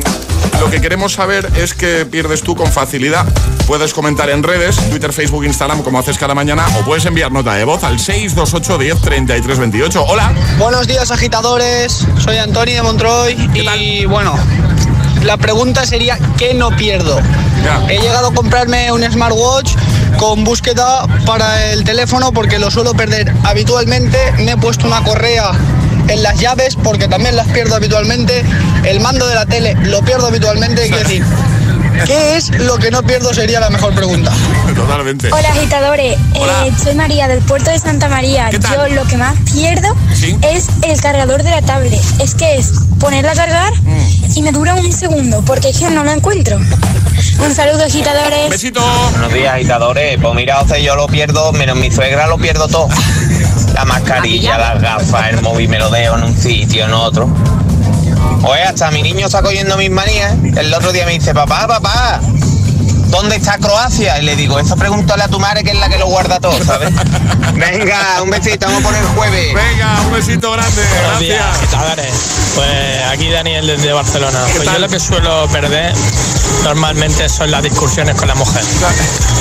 lo 0.59 0.69
que 0.69 0.81
queremos 0.81 1.13
saber 1.13 1.49
es 1.55 1.73
que 1.73 2.05
pierdes 2.05 2.41
tú 2.41 2.55
con 2.55 2.71
facilidad. 2.71 3.25
Puedes 3.67 3.93
comentar 3.93 4.29
en 4.29 4.43
redes, 4.43 4.75
Twitter, 4.89 5.11
Facebook, 5.11 5.45
Instagram, 5.45 5.81
como 5.81 5.99
haces 5.99 6.17
cada 6.17 6.35
mañana, 6.35 6.65
o 6.79 6.85
puedes 6.85 7.05
enviar 7.05 7.31
nota 7.31 7.55
de 7.55 7.63
voz 7.63 7.83
al 7.83 7.99
628 7.99 8.77
10 8.77 9.01
33 9.01 9.59
28. 9.59 10.05
Hola. 10.07 10.31
Buenos 10.57 10.87
días 10.87 11.11
agitadores, 11.11 12.05
soy 12.19 12.37
Antoni 12.37 12.73
de 12.73 12.81
Montroy 12.81 13.49
y 13.53 14.05
bueno, 14.05 14.35
la 15.23 15.37
pregunta 15.37 15.85
sería 15.85 16.17
¿qué 16.37 16.53
no 16.53 16.75
pierdo? 16.75 17.19
He 17.89 17.99
llegado 17.99 18.27
a 18.27 18.33
comprarme 18.33 18.91
un 18.91 19.03
smartwatch 19.03 19.73
con 20.17 20.43
búsqueda 20.43 21.05
para 21.25 21.71
el 21.71 21.83
teléfono 21.83 22.31
porque 22.31 22.59
lo 22.59 22.71
suelo 22.71 22.93
perder 22.93 23.33
habitualmente, 23.43 24.17
me 24.39 24.51
he 24.51 24.57
puesto 24.57 24.87
una 24.87 25.03
correa 25.03 25.51
en 26.07 26.23
las 26.23 26.39
llaves 26.39 26.75
porque 26.75 27.07
también 27.07 27.35
las 27.35 27.47
pierdo 27.47 27.75
habitualmente, 27.75 28.43
el 28.85 28.99
mando 28.99 29.27
de 29.27 29.35
la 29.35 29.45
tele 29.45 29.75
lo 29.83 30.01
pierdo 30.01 30.27
habitualmente, 30.27 30.89
decir, 30.89 31.23
¿qué 32.05 32.37
es 32.37 32.49
lo 32.59 32.77
que 32.77 32.91
no 32.91 33.03
pierdo? 33.03 33.33
Sería 33.33 33.59
la 33.59 33.69
mejor 33.69 33.93
pregunta. 33.93 34.31
Totalmente. 34.75 35.29
Hola 35.31 35.49
agitadores, 35.49 36.17
Eh, 36.35 36.71
soy 36.83 36.95
María 36.95 37.27
del 37.27 37.39
puerto 37.39 37.69
de 37.71 37.79
Santa 37.79 38.07
María. 38.09 38.49
Yo 38.51 38.87
lo 38.89 39.03
que 39.05 39.17
más 39.17 39.35
pierdo 39.53 39.95
es 40.41 40.67
el 40.83 40.99
cargador 41.01 41.43
de 41.43 41.49
la 41.51 41.61
tablet. 41.61 41.99
Es 42.19 42.35
que 42.35 42.55
es 42.57 42.71
ponerla 42.99 43.31
a 43.31 43.35
cargar 43.35 43.73
Mm. 43.81 44.37
y 44.37 44.41
me 44.41 44.51
dura 44.51 44.75
un 44.75 44.91
segundo 44.93 45.41
porque 45.45 45.69
es 45.69 45.77
que 45.79 45.89
no 45.89 46.03
lo 46.03 46.11
encuentro. 46.11 46.57
Un 46.57 47.55
saludo 47.55 47.83
agitadores. 47.85 48.49
Besito. 48.49 48.81
Buenos 49.11 49.33
días, 49.33 49.55
agitadores. 49.55 50.17
Pues 50.21 50.35
mira, 50.35 50.61
o 50.61 50.67
sea, 50.67 50.77
yo 50.77 50.95
lo 50.95 51.07
pierdo, 51.07 51.51
menos 51.53 51.75
mi 51.77 51.91
suegra 51.91 52.27
lo 52.27 52.37
pierdo 52.37 52.67
todo. 52.67 52.87
La 53.73 53.85
mascarilla, 53.85 54.57
las 54.57 54.81
gafas, 54.81 55.29
el 55.31 55.41
móvil 55.41 55.69
me 55.69 55.79
lo 55.79 55.89
dejo 55.89 56.17
en 56.17 56.23
un 56.25 56.37
sitio, 56.37 56.85
en 56.85 56.93
otro. 56.93 57.29
Oye, 58.43 58.63
hasta 58.63 58.91
mi 58.91 59.01
niño 59.01 59.27
está 59.27 59.41
cogiendo 59.41 59.77
mis 59.77 59.91
manías. 59.91 60.35
El 60.55 60.73
otro 60.73 60.91
día 60.91 61.05
me 61.05 61.13
dice, 61.13 61.33
papá, 61.33 61.67
papá, 61.67 62.19
¿dónde 63.11 63.35
está 63.35 63.57
Croacia? 63.57 64.19
Y 64.19 64.25
le 64.25 64.35
digo, 64.35 64.57
eso 64.57 64.75
pregúntale 64.75 65.23
a 65.23 65.27
tu 65.27 65.39
madre 65.39 65.63
que 65.63 65.71
es 65.71 65.79
la 65.79 65.89
que 65.89 65.97
lo 65.97 66.07
guarda 66.07 66.39
todo, 66.39 66.57
¿sabes? 66.63 66.91
Venga, 67.53 68.23
un 68.23 68.29
besito, 68.29 68.65
vamos 68.65 68.81
a 68.81 68.87
poner 68.87 69.03
jueves. 69.15 69.53
Venga, 69.53 70.01
un 70.01 70.11
besito 70.13 70.51
grande. 70.51 70.81
Buenos 71.01 71.19
días, 71.19 71.41
agitadores. 71.57 72.13
Pues 72.55 73.05
aquí 73.09 73.29
Daniel 73.29 73.67
desde 73.67 73.93
Barcelona. 73.93 74.39
Pues 74.55 74.71
yo 74.71 74.79
lo 74.79 74.89
que 74.89 74.99
suelo 74.99 75.47
perder 75.49 75.93
normalmente 76.63 77.29
son 77.29 77.51
las 77.51 77.63
discusiones 77.63 78.15
con 78.15 78.27
la 78.27 78.35
mujer. 78.35 78.63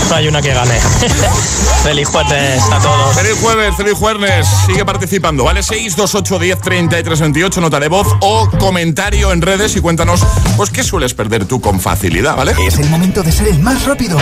No 0.08 0.16
hay 0.16 0.28
una 0.28 0.42
que 0.42 0.52
gane. 0.52 0.78
Feliz 1.82 2.08
jueves 2.08 2.62
a 2.72 2.78
todos. 2.80 3.16
Feliz 3.16 3.38
jueves, 3.40 3.74
feliz 3.76 3.94
jueves. 3.94 4.46
Sigue 4.66 4.84
participando, 4.84 5.44
¿vale? 5.44 5.62
628 5.62 6.38
10 6.38 6.60
33 6.60 7.20
28, 7.20 7.60
nota 7.60 7.80
de 7.80 7.88
voz 7.88 8.06
o 8.20 8.50
comentario 8.58 9.32
en 9.32 9.40
redes 9.40 9.76
y 9.76 9.80
cuéntanos, 9.80 10.20
pues, 10.56 10.70
¿qué 10.70 10.82
sueles 10.82 11.14
perder 11.14 11.46
tú 11.46 11.60
con 11.60 11.80
facilidad, 11.80 12.36
¿vale? 12.36 12.54
Es 12.66 12.78
el 12.78 12.90
momento 12.90 13.22
de 13.22 13.32
ser 13.32 13.48
el 13.48 13.59
más 13.60 13.84
rápido. 13.84 14.18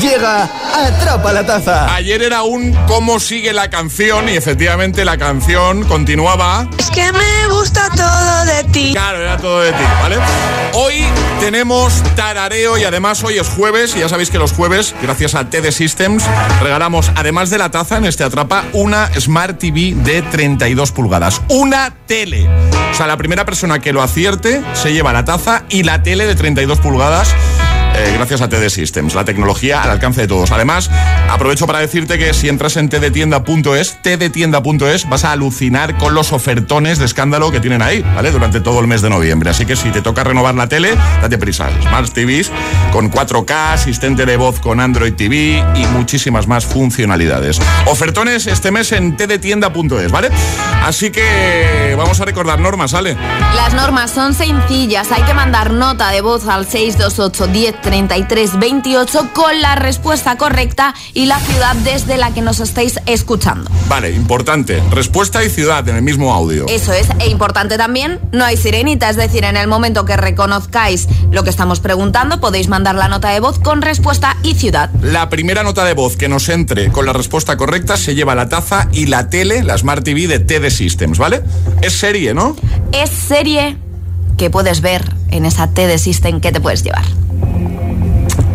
Llega 0.00 0.48
Atrapa 0.74 1.32
la 1.32 1.46
Taza. 1.46 1.94
Ayer 1.94 2.20
era 2.22 2.42
un 2.42 2.72
cómo 2.86 3.18
sigue 3.20 3.52
la 3.52 3.70
canción 3.70 4.28
y 4.28 4.32
efectivamente 4.32 5.04
la 5.04 5.16
canción 5.16 5.84
continuaba. 5.84 6.68
Es 6.76 6.90
que 6.90 7.12
me 7.12 7.46
gusta 7.48 7.88
todo 7.94 8.44
de 8.44 8.64
ti. 8.72 8.90
Claro, 8.92 9.22
era 9.22 9.36
todo 9.38 9.60
de 9.60 9.72
ti, 9.72 9.84
¿vale? 10.02 10.16
Hoy 10.74 11.04
tenemos 11.40 12.02
tarareo 12.14 12.76
y 12.76 12.84
además 12.84 13.22
hoy 13.24 13.38
es 13.38 13.48
jueves 13.48 13.94
y 13.96 14.00
ya 14.00 14.08
sabéis 14.08 14.30
que 14.30 14.38
los 14.38 14.52
jueves, 14.52 14.94
gracias 15.00 15.34
a 15.34 15.48
TD 15.48 15.70
Systems, 15.70 16.24
regalamos 16.60 17.10
además 17.14 17.48
de 17.50 17.58
la 17.58 17.70
taza 17.70 17.96
en 17.96 18.04
este 18.04 18.24
Atrapa 18.24 18.64
una 18.72 19.08
Smart 19.18 19.58
TV 19.58 19.94
de 19.94 20.20
32 20.22 20.92
pulgadas. 20.92 21.40
Una 21.48 21.94
tele. 22.06 22.48
O 22.90 22.94
sea, 22.94 23.06
la 23.06 23.16
primera 23.16 23.44
persona 23.44 23.78
que 23.78 23.92
lo 23.92 24.02
acierte 24.02 24.62
se 24.74 24.92
lleva 24.92 25.12
la 25.12 25.24
taza 25.24 25.64
y 25.68 25.84
la 25.84 26.02
tele 26.02 26.26
de 26.26 26.34
32 26.34 26.80
pulgadas 26.80 27.34
eh, 27.96 28.12
gracias 28.14 28.40
a 28.40 28.48
TD 28.48 28.68
Systems, 28.68 29.14
la 29.14 29.24
tecnología 29.24 29.82
al 29.82 29.90
alcance 29.90 30.20
de 30.20 30.28
todos. 30.28 30.50
Además, 30.50 30.90
aprovecho 31.30 31.66
para 31.66 31.80
decirte 31.80 32.18
que 32.18 32.34
si 32.34 32.48
entras 32.48 32.76
en 32.76 32.88
tdtienda.es, 32.88 33.98
tdtienda.es, 34.02 35.08
vas 35.08 35.24
a 35.24 35.32
alucinar 35.32 35.96
con 35.98 36.14
los 36.14 36.32
ofertones 36.32 36.98
de 36.98 37.04
escándalo 37.04 37.50
que 37.50 37.60
tienen 37.60 37.82
ahí, 37.82 38.02
¿vale? 38.14 38.30
Durante 38.30 38.60
todo 38.60 38.80
el 38.80 38.86
mes 38.86 39.02
de 39.02 39.10
noviembre. 39.10 39.50
Así 39.50 39.66
que 39.66 39.76
si 39.76 39.90
te 39.90 40.02
toca 40.02 40.24
renovar 40.24 40.54
la 40.54 40.68
tele, 40.68 40.96
date 41.20 41.38
prisa. 41.38 41.68
Smart 41.82 42.12
TVs 42.12 42.50
con 42.92 43.10
4K, 43.10 43.72
asistente 43.72 44.26
de 44.26 44.36
voz 44.36 44.60
con 44.60 44.80
Android 44.80 45.14
TV 45.14 45.64
y 45.74 45.86
muchísimas 45.86 46.46
más 46.46 46.66
funcionalidades. 46.66 47.60
Ofertones 47.86 48.46
este 48.46 48.70
mes 48.70 48.92
en 48.92 49.16
tdtienda.es, 49.16 50.10
¿vale? 50.10 50.30
Así 50.84 51.10
que 51.10 51.94
vamos 51.96 52.20
a 52.20 52.24
recordar 52.24 52.60
normas, 52.60 52.92
¿sale? 52.92 53.16
Las 53.54 53.74
normas 53.74 54.10
son 54.10 54.34
sencillas. 54.34 55.10
Hay 55.12 55.22
que 55.22 55.34
mandar 55.34 55.72
nota 55.72 56.10
de 56.10 56.20
voz 56.20 56.46
al 56.46 56.66
628 56.66 57.46
10 57.46 57.74
33 57.86 58.58
28 58.58 59.30
con 59.32 59.62
la 59.62 59.76
respuesta 59.76 60.36
correcta 60.36 60.92
y 61.14 61.26
la 61.26 61.38
ciudad 61.38 61.76
desde 61.76 62.16
la 62.16 62.34
que 62.34 62.42
nos 62.42 62.58
estáis 62.58 62.98
escuchando. 63.06 63.70
Vale, 63.88 64.10
importante. 64.10 64.82
Respuesta 64.90 65.44
y 65.44 65.50
ciudad 65.50 65.88
en 65.88 65.94
el 65.94 66.02
mismo 66.02 66.34
audio. 66.34 66.66
Eso 66.68 66.92
es. 66.92 67.06
E 67.20 67.28
importante 67.28 67.78
también, 67.78 68.18
no 68.32 68.44
hay 68.44 68.56
sirenita, 68.56 69.08
es 69.08 69.14
decir, 69.14 69.44
en 69.44 69.56
el 69.56 69.68
momento 69.68 70.04
que 70.04 70.16
reconozcáis 70.16 71.06
lo 71.30 71.44
que 71.44 71.50
estamos 71.50 71.78
preguntando, 71.78 72.40
podéis 72.40 72.66
mandar 72.66 72.96
la 72.96 73.06
nota 73.06 73.30
de 73.30 73.38
voz 73.38 73.60
con 73.60 73.82
respuesta 73.82 74.36
y 74.42 74.54
ciudad. 74.54 74.90
La 75.00 75.28
primera 75.28 75.62
nota 75.62 75.84
de 75.84 75.94
voz 75.94 76.16
que 76.16 76.28
nos 76.28 76.48
entre 76.48 76.90
con 76.90 77.06
la 77.06 77.12
respuesta 77.12 77.56
correcta 77.56 77.96
se 77.96 78.16
lleva 78.16 78.34
la 78.34 78.48
taza 78.48 78.88
y 78.90 79.06
la 79.06 79.30
tele, 79.30 79.62
la 79.62 79.78
Smart 79.78 80.02
TV 80.02 80.26
de 80.26 80.40
TD 80.40 80.70
Systems, 80.70 81.18
¿vale? 81.18 81.42
Es 81.82 81.92
serie, 81.92 82.34
¿no? 82.34 82.56
Es 82.90 83.10
serie 83.10 83.76
que 84.36 84.50
puedes 84.50 84.80
ver 84.80 85.14
en 85.30 85.46
esa 85.46 85.68
TD 85.68 85.98
System 85.98 86.40
que 86.40 86.50
te 86.50 86.60
puedes 86.60 86.82
llevar. 86.82 87.04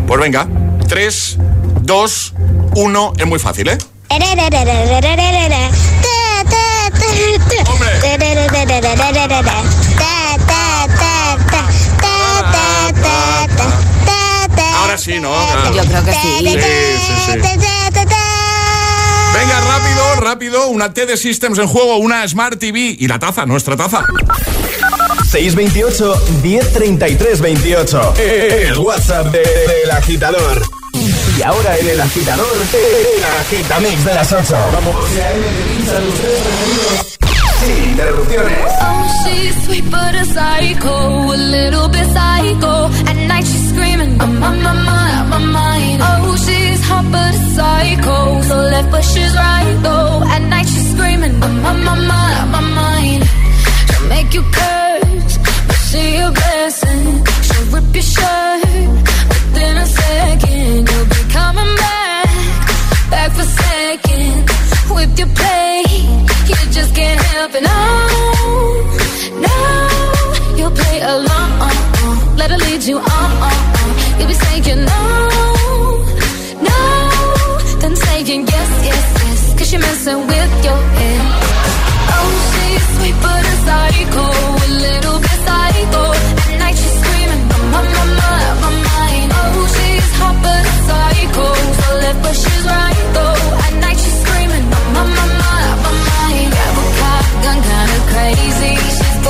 Pues 0.06 0.20
venga, 0.20 0.46
3, 0.88 1.38
2, 1.82 2.34
1, 2.74 3.12
es 3.18 3.26
muy 3.26 3.38
fácil, 3.38 3.68
¿eh? 3.68 3.78
Ahora 14.76 14.98
sí, 14.98 15.18
¿no? 15.20 15.32
Yo 15.72 15.82
creo 15.84 16.04
que 16.04 16.12
sí. 16.12 16.18
Sí, 16.38 16.48
sí, 16.48 17.32
sí. 17.32 17.38
Venga, 19.32 19.60
rápido, 19.60 20.20
rápido, 20.20 20.68
una 20.68 20.92
T 20.92 21.06
de 21.06 21.16
Systems 21.16 21.58
en 21.58 21.66
juego, 21.66 21.96
una 21.96 22.28
Smart 22.28 22.58
TV 22.58 22.96
y 22.98 23.08
la 23.08 23.18
taza, 23.18 23.46
nuestra 23.46 23.76
taza. 23.76 24.04
628 25.32 26.14
1033 26.42 27.40
28. 27.40 28.14
El 28.18 28.78
WhatsApp 28.78 29.28
de- 29.28 29.38
del 29.40 29.90
agitador. 29.90 30.62
Y 31.38 31.42
ahora 31.42 31.78
en 31.78 31.88
el 31.88 32.00
agitador, 32.02 32.46
el 32.74 33.24
agitamix 33.40 34.04
de 34.04 34.14
las 34.14 34.30
8. 34.30 34.54
Vamos. 34.74 34.94
Sin 37.64 37.84
interrupciones. 37.92 38.58
Oh, 38.82 39.24
she's 39.24 39.64
sweet 39.64 39.84
but 39.90 40.14
a 40.14 40.24
psycho, 40.26 41.32
a 41.32 41.36
little 41.36 41.88
bit 41.88 42.06
psycho. 42.12 42.90
At 43.08 43.16
night 43.28 43.46
she's 43.46 43.68
screaming, 43.70 44.20
I'm 44.20 44.42
on 44.42 44.62
my 44.62 44.72
mind, 44.74 45.30
my 45.30 45.38
mind. 45.38 46.02
Oh, 46.02 46.36
she's 46.44 46.82
hot 46.88 47.06
but 47.10 47.34
a 47.34 47.38
psycho, 47.56 48.42
so 48.42 48.56
left 48.70 48.90
but 48.90 49.02
she's 49.04 49.34
right 49.34 49.78
though. 49.82 50.22
At 50.28 50.42
night 50.42 50.66
she's 50.68 50.90
screaming, 50.92 51.42
I'm 51.42 51.64
on 51.64 51.84
my 51.84 51.94
mind, 51.96 52.50
my 52.52 52.60
mind. 52.60 53.24
She'll 53.88 54.08
make 54.08 54.34
you 54.34 54.42
curse, 54.42 54.91
she 55.92 56.16
a 56.16 56.30
blessing. 56.30 57.04
She'll 57.46 57.66
rip 57.74 57.94
your 57.98 58.08
shirt 58.14 58.88
within 59.30 59.74
a 59.84 59.86
second. 60.00 60.88
You'll 60.90 61.10
be 61.14 61.22
coming 61.38 61.72
back, 61.84 62.28
back 63.12 63.30
for 63.36 63.46
second. 63.62 64.38
With 64.96 65.18
your 65.20 65.30
play, 65.38 65.82
you 66.48 66.58
just 66.76 66.94
can't 66.94 67.22
help 67.34 67.52
it. 67.58 67.62
No, 67.72 67.80
no, 69.46 69.56
you'll 70.58 70.76
play 70.82 70.98
along. 71.14 71.50
Let 72.40 72.48
her 72.52 72.60
lead 72.66 72.82
you 72.90 72.98
on. 72.98 73.30
You'll 74.18 74.28
be 74.32 74.38
saying 74.44 74.80
no, 74.92 75.02
no, 76.68 76.78
then 77.80 77.94
saying 77.96 78.46
yes, 78.54 78.70
yes, 78.88 79.04
yes. 79.24 79.40
Cause 79.58 79.72
you're 79.72 79.80
messing 79.80 80.26
with 80.26 80.41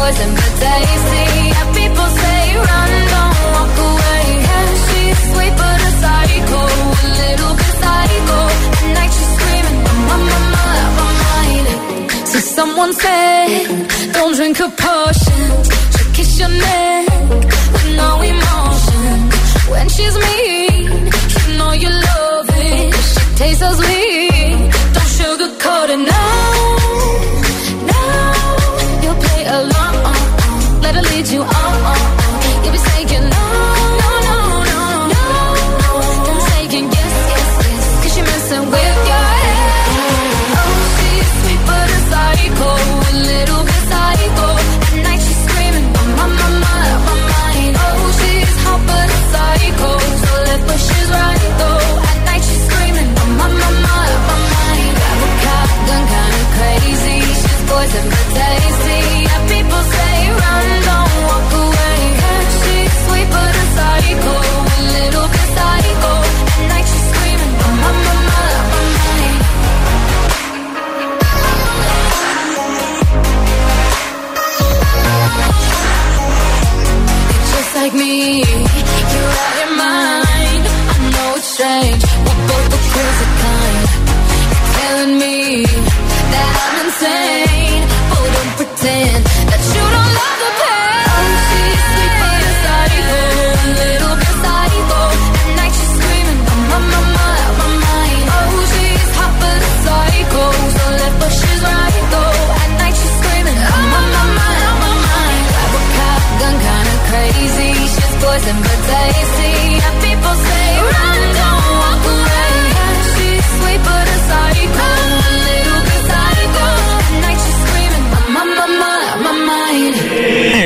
poison 0.02 0.30
but 0.38 0.52
tasty. 0.62 1.26
Yeah, 1.54 1.66
people 1.80 2.08
say 2.20 2.42
run, 2.68 2.92
don't 3.14 3.38
walk 3.54 3.74
away. 3.88 4.22
Yeah, 4.46 4.66
she's 4.84 5.18
sweet 5.30 5.54
but 5.62 5.80
a 5.90 5.92
psycho, 6.02 6.60
a 7.02 7.08
little 7.22 7.52
bit 7.60 7.72
psycho. 7.82 8.38
At 8.78 8.88
night 8.96 9.12
she's 9.16 9.30
screaming, 9.36 9.78
my, 10.08 10.16
my, 10.28 10.40
my 10.98 11.08
mind. 11.24 11.66
So 12.30 12.38
someone 12.58 12.92
said, 13.02 13.66
don't 14.16 14.34
drink 14.38 14.56
her 14.62 14.72
potion. 14.84 15.42
She'll 15.92 16.12
kiss 16.16 16.30
your 16.40 16.52
neck 16.66 17.06
with 17.74 17.88
no 18.02 18.10
emotion. 18.32 19.14
When 19.72 19.86
she's 19.94 20.16
mean, 20.24 20.90
you 21.34 21.44
know 21.58 21.72
you 21.82 21.90
love 22.08 22.48
it. 22.70 22.94
She 23.12 23.22
tastes 23.40 23.62
so 23.64 23.70
sweet. 23.78 23.91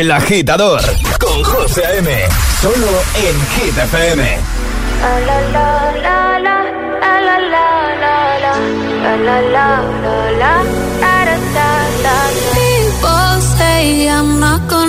El 0.06 0.10
agitador. 0.12 0.80
Con 1.18 1.42
José 1.42 1.82
M. 1.98 2.10
Solo 2.60 3.02
en 3.14 3.36
Hit 3.50 3.76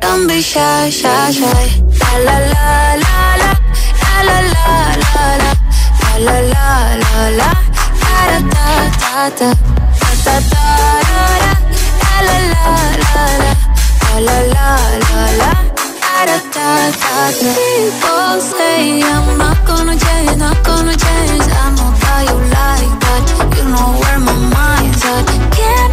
Don't 0.00 0.26
be 0.26 0.40
shy, 0.40 0.90
shy, 0.90 1.30
shy. 1.30 1.64
La 2.00 2.12
la 2.26 2.36
la 2.52 2.66
la 3.04 3.16
la. 3.42 3.50
La 4.02 4.16
la 4.28 4.38
la 4.54 4.66
la 5.02 5.24
la. 5.42 5.52
La 6.06 6.14
la 6.26 6.36
la 6.52 6.66
la 7.02 7.12
la. 7.38 7.50
Da 8.02 8.16
da 8.30 8.38
da 8.54 9.30
da. 9.38 9.48
Da 10.00 10.10
da 10.24 10.34
da 10.34 10.36
da 10.36 10.70
da. 11.10 11.52
La 12.04 12.16
la 12.28 12.36
la 12.52 12.66
la 13.02 13.24
la. 13.42 13.52
La 14.04 14.26
la 14.26 14.38
la 14.54 14.68
la 15.04 15.22
la. 15.40 15.50
Da 16.02 16.16
da 16.28 16.38
da 16.54 16.68
da. 17.00 17.14
People 17.56 18.36
say 18.40 19.02
I'm 19.02 19.26
not 19.38 19.58
gonna 19.66 19.96
change, 20.04 20.36
not 20.38 20.58
gonna 20.64 20.96
change. 20.96 21.44
I 21.44 21.70
know 21.76 21.90
how 22.02 22.20
you 22.28 22.38
like 22.56 22.92
that. 23.04 23.24
You 23.56 23.64
know 23.72 23.88
where 24.00 24.20
my 24.28 24.36
mind's 24.54 25.04
at. 25.04 25.24
Can't 25.56 25.92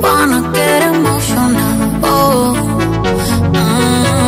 Wanna 0.00 0.40
get 0.52 0.82
emotional. 0.82 2.00
Oh. 2.04 2.54
Mm, 3.52 4.27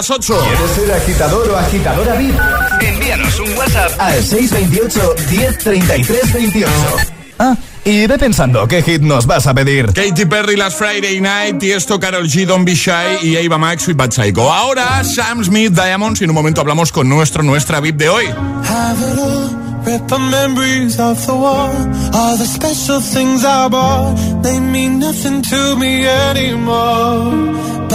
Las 0.00 0.10
8. 0.10 0.34
¿Quieres 0.48 0.70
ser 0.70 0.92
agitador 0.92 1.50
o 1.50 1.56
agitadora 1.58 2.14
VIP? 2.14 2.34
Envíanos 2.80 3.38
un 3.38 3.52
WhatsApp 3.58 3.92
al 3.98 4.24
628 4.24 5.14
1033 5.30 6.32
28. 6.32 6.72
Ah, 7.38 7.54
y 7.84 8.06
ve 8.06 8.18
pensando 8.18 8.66
qué 8.66 8.82
hit 8.82 9.02
nos 9.02 9.26
vas 9.26 9.46
a 9.46 9.52
pedir. 9.52 9.92
Katy 9.92 10.24
Perry, 10.24 10.56
Last 10.56 10.78
Friday 10.78 11.20
Night, 11.20 11.62
y 11.62 11.72
esto 11.72 12.00
Carol 12.00 12.26
G, 12.26 12.46
Don't 12.46 12.64
Be 12.64 12.74
Shy 12.74 13.18
y 13.28 13.36
Ava 13.36 13.58
Max, 13.58 13.88
with 13.88 13.96
Bad 13.96 14.12
Psycho. 14.12 14.50
Ahora, 14.50 15.04
Sam 15.04 15.44
Smith, 15.44 15.72
Diamonds, 15.72 16.22
y 16.22 16.24
en 16.24 16.30
un 16.30 16.34
momento 16.34 16.62
hablamos 16.62 16.92
con 16.92 17.06
nuestro, 17.06 17.42
nuestra 17.42 17.80
VIP 17.80 17.96
de 17.96 18.08
hoy. 18.08 18.24
Rip 19.84 20.06
the 20.08 20.18
memories 20.18 20.98
of 20.98 21.26
the 21.26 21.34
war. 21.34 21.70
All 22.14 22.36
the 22.36 22.46
special 22.46 23.00
things 23.00 23.44
I 23.44 23.68
bought, 23.68 24.14
they 24.42 24.60
mean 24.60 24.98
nothing 24.98 25.42
to 25.42 25.76
me 25.76 26.06
anymore. 26.06 27.69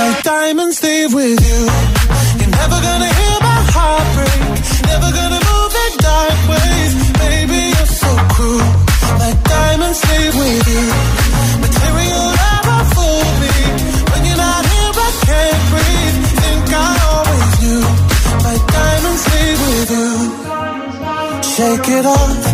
My 0.00 0.20
diamonds 0.22 0.82
leave 0.82 1.12
with 1.12 1.40
you. 1.48 1.60
You're 2.40 2.54
never 2.60 2.78
gonna 2.86 3.10
hear 3.20 3.38
my 3.50 3.60
heart 3.74 4.06
break. 4.16 4.40
Never 4.90 5.10
gonna 5.18 5.40
move 5.50 5.72
in 5.84 5.92
dark 6.08 6.38
ways. 6.50 6.92
Baby, 7.24 7.60
you're 7.76 7.92
so 8.02 8.10
cruel 8.34 8.84
my 9.18 9.32
diamonds 9.44 10.00
leave 10.10 10.34
with 10.42 10.64
you. 10.74 10.84
Material 11.64 12.26
never 12.44 12.78
fool 12.94 13.26
me. 13.42 13.54
When 14.10 14.20
you're 14.26 14.42
not 14.46 14.62
here, 14.72 14.92
I 15.06 15.10
can't 15.28 15.62
breathe. 15.72 16.18
Think 16.40 16.66
I 16.88 16.90
always 17.12 17.52
knew. 17.62 17.82
My 18.46 18.56
diamonds 18.76 19.24
leave 19.32 19.60
with 19.66 19.90
you. 19.98 20.10
Shake 21.54 21.88
it 21.98 22.06
off. 22.06 22.53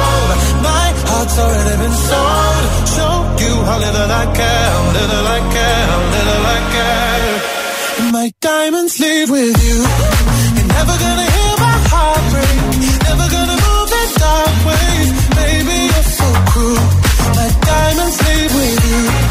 Heart's 1.21 1.37
already 1.37 1.77
been 1.77 1.97
sold. 2.09 2.65
Show 2.97 3.15
you 3.45 3.53
how 3.61 3.77
little 3.77 4.09
I 4.09 4.25
care, 4.33 4.73
little 4.97 5.27
I 5.37 5.39
care, 5.53 5.89
little 6.17 6.45
I 6.55 6.59
care. 6.73 8.11
My 8.11 8.31
diamonds 8.41 8.99
leave 8.99 9.29
with 9.29 9.53
you. 9.67 9.77
You're 10.57 10.71
never 10.77 10.95
gonna 11.03 11.27
hear 11.37 11.55
my 11.61 11.77
heart 11.93 12.23
break. 12.33 12.57
Never 13.05 13.27
gonna 13.37 13.57
move 13.67 13.89
in 14.01 14.09
dark 14.17 14.55
ways. 14.65 15.09
Baby, 15.37 15.77
you're 15.93 16.09
so 16.09 16.27
cruel. 16.49 16.85
My 17.37 17.49
diamonds 17.69 18.17
leave 18.25 18.53
with 18.57 18.81
you. 18.89 19.30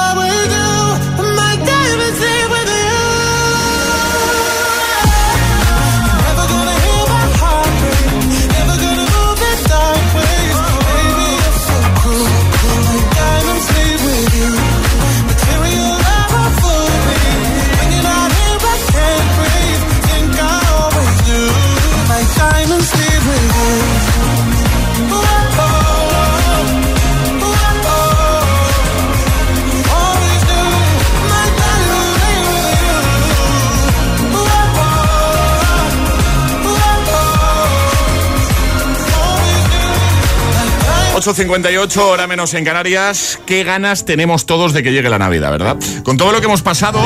8.58, 41.27 41.97
hora 41.97 42.25
menos 42.25 42.53
en 42.55 42.65
Canarias. 42.65 43.39
Qué 43.45 43.63
ganas 43.63 44.05
tenemos 44.05 44.45
todos 44.45 44.73
de 44.73 44.81
que 44.81 44.91
llegue 44.91 45.09
la 45.09 45.19
Navidad, 45.19 45.51
¿verdad? 45.51 45.77
Con 46.03 46.17
todo 46.17 46.31
lo 46.31 46.39
que 46.39 46.47
hemos 46.47 46.63
pasado, 46.63 46.99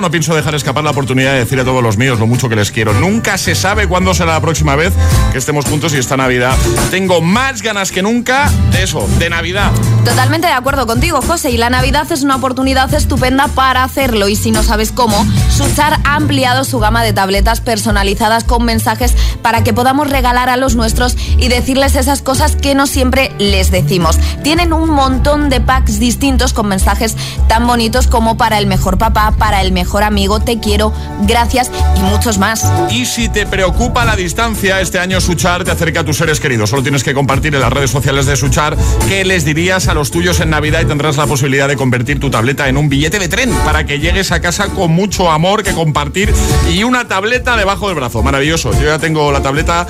no 0.00 0.10
pienso 0.10 0.34
dejar 0.34 0.54
escapar 0.54 0.84
la 0.84 0.90
oportunidad 0.90 1.32
de 1.32 1.38
decir 1.40 1.58
a 1.60 1.64
todos 1.64 1.82
los 1.82 1.96
míos 1.96 2.18
lo 2.18 2.26
mucho 2.26 2.48
que 2.48 2.56
les 2.56 2.70
quiero. 2.70 2.92
Nunca 2.92 3.38
se 3.38 3.54
sabe 3.54 3.86
cuándo 3.86 4.14
será 4.14 4.34
la 4.34 4.40
próxima 4.40 4.76
vez 4.76 4.92
que 5.32 5.38
estemos 5.38 5.64
juntos 5.64 5.94
y 5.94 5.98
esta 5.98 6.16
Navidad. 6.16 6.56
Tengo 6.90 7.20
más 7.20 7.62
ganas 7.62 7.90
que 7.90 8.02
nunca 8.02 8.50
de 8.72 8.82
eso, 8.82 9.08
de 9.18 9.30
Navidad. 9.30 9.72
Totalmente 10.04 10.46
de 10.46 10.52
acuerdo 10.52 10.86
contigo, 10.86 11.20
José. 11.22 11.50
Y 11.50 11.56
la 11.56 11.70
Navidad 11.70 12.10
es 12.12 12.22
una 12.22 12.36
oportunidad 12.36 12.92
estupenda 12.94 13.48
para 13.48 13.84
hacerlo. 13.84 14.28
Y 14.28 14.36
si 14.36 14.50
no 14.50 14.62
sabes 14.62 14.92
cómo, 14.92 15.26
Suchar 15.50 16.00
ha 16.04 16.14
ampliado 16.14 16.64
su 16.64 16.78
gama 16.78 17.02
de 17.02 17.12
tabletas 17.12 17.60
personalizadas 17.60 18.44
con 18.44 18.64
mensajes 18.64 19.14
para 19.42 19.64
que 19.64 19.72
podamos 19.72 20.10
regalar 20.10 20.48
a 20.48 20.56
los 20.56 20.76
nuestros 20.76 21.16
y 21.38 21.48
decirles 21.48 21.96
esas 21.96 22.22
cosas 22.22 22.56
que 22.56 22.74
no 22.74 22.86
siempre 22.86 23.32
les 23.38 23.70
decimos. 23.70 24.18
Tienen 24.42 24.72
un 24.72 24.90
montón 24.90 25.48
de 25.48 25.60
packs 25.60 25.98
distintos 25.98 26.52
con 26.52 26.68
mensajes 26.68 27.16
tan 27.48 27.66
bonitos 27.66 28.06
como 28.06 28.36
para 28.36 28.58
el 28.58 28.66
mejor 28.66 28.98
papá, 28.98 29.34
para 29.38 29.62
el 29.62 29.72
mejor 29.72 29.85
amigo, 30.02 30.40
te 30.40 30.60
quiero, 30.60 30.92
gracias 31.22 31.70
y 31.96 32.00
muchos 32.00 32.38
más. 32.38 32.70
Y 32.90 33.06
si 33.06 33.28
te 33.28 33.46
preocupa 33.46 34.04
la 34.04 34.16
distancia, 34.16 34.80
este 34.80 34.98
año 34.98 35.20
Suchar 35.20 35.64
te 35.64 35.70
acerca 35.70 36.00
a 36.00 36.04
tus 36.04 36.18
seres 36.18 36.40
queridos. 36.40 36.70
Solo 36.70 36.82
tienes 36.82 37.02
que 37.02 37.14
compartir 37.14 37.54
en 37.54 37.60
las 37.60 37.72
redes 37.72 37.90
sociales 37.90 38.26
de 38.26 38.36
Suchar 38.36 38.76
qué 39.08 39.24
les 39.24 39.44
dirías 39.44 39.88
a 39.88 39.94
los 39.94 40.10
tuyos 40.10 40.40
en 40.40 40.50
Navidad 40.50 40.80
y 40.82 40.86
tendrás 40.86 41.16
la 41.16 41.26
posibilidad 41.26 41.68
de 41.68 41.76
convertir 41.76 42.20
tu 42.20 42.30
tableta 42.30 42.68
en 42.68 42.76
un 42.76 42.88
billete 42.88 43.18
de 43.18 43.28
tren 43.28 43.50
para 43.64 43.86
que 43.86 43.98
llegues 43.98 44.32
a 44.32 44.40
casa 44.40 44.68
con 44.68 44.90
mucho 44.90 45.30
amor 45.30 45.62
que 45.62 45.72
compartir 45.72 46.32
y 46.72 46.84
una 46.84 47.08
tableta 47.08 47.56
debajo 47.56 47.88
del 47.88 47.96
brazo. 47.96 48.22
Maravilloso. 48.22 48.72
Yo 48.72 48.86
ya 48.86 48.98
tengo 48.98 49.32
la 49.32 49.42
tableta 49.42 49.86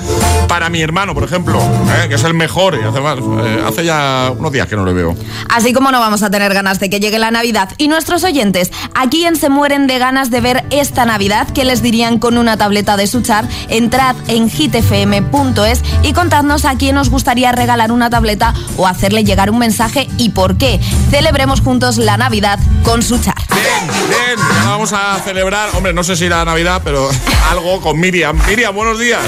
para 0.47 0.69
mi 0.69 0.81
hermano, 0.81 1.13
por 1.13 1.23
ejemplo, 1.23 1.59
¿eh? 1.59 2.07
que 2.07 2.15
es 2.15 2.23
el 2.23 2.33
mejor. 2.33 2.75
Y 2.81 2.85
hace, 2.85 2.99
más, 2.99 3.17
eh, 3.19 3.63
hace 3.65 3.85
ya 3.85 4.31
unos 4.37 4.51
días 4.51 4.67
que 4.67 4.75
no 4.75 4.83
lo 4.83 4.93
veo. 4.93 5.15
Así 5.49 5.73
como 5.73 5.91
no 5.91 5.99
vamos 5.99 6.23
a 6.23 6.29
tener 6.29 6.53
ganas 6.53 6.79
de 6.79 6.89
que 6.89 6.99
llegue 6.99 7.19
la 7.19 7.31
Navidad. 7.31 7.69
Y 7.77 7.87
nuestros 7.87 8.23
oyentes, 8.23 8.71
¿a 8.93 9.09
quién 9.09 9.35
se 9.35 9.49
mueren 9.49 9.86
de 9.87 9.97
ganas 9.99 10.29
de 10.29 10.41
ver 10.41 10.65
esta 10.69 11.05
Navidad? 11.05 11.47
¿Qué 11.53 11.65
les 11.65 11.81
dirían 11.81 12.19
con 12.19 12.37
una 12.37 12.57
tableta 12.57 12.97
de 12.97 13.07
Suchar? 13.07 13.47
Entrad 13.69 14.15
en 14.27 14.49
hitfm.es 14.49 15.81
y 16.03 16.13
contadnos 16.13 16.65
a 16.65 16.75
quién 16.75 16.97
os 16.97 17.09
gustaría 17.09 17.51
regalar 17.51 17.91
una 17.91 18.09
tableta 18.09 18.53
o 18.77 18.85
hacerle 18.85 19.23
llegar 19.23 19.49
un 19.49 19.59
mensaje 19.59 20.07
y 20.17 20.29
por 20.29 20.57
qué. 20.57 20.79
Celebremos 21.09 21.61
juntos 21.61 21.97
la 21.97 22.17
Navidad 22.17 22.59
con 22.83 23.01
Suchar. 23.01 23.35
Bien, 23.49 23.87
bien, 24.09 24.47
ya 24.63 24.69
vamos 24.69 24.93
a 24.93 25.19
celebrar, 25.23 25.69
hombre, 25.75 25.93
no 25.93 26.03
sé 26.03 26.15
si 26.15 26.27
la 26.27 26.45
Navidad, 26.45 26.81
pero 26.83 27.09
algo 27.49 27.81
con 27.81 27.99
Miriam. 27.99 28.39
Miriam, 28.47 28.75
buenos 28.75 28.99
días. 28.99 29.21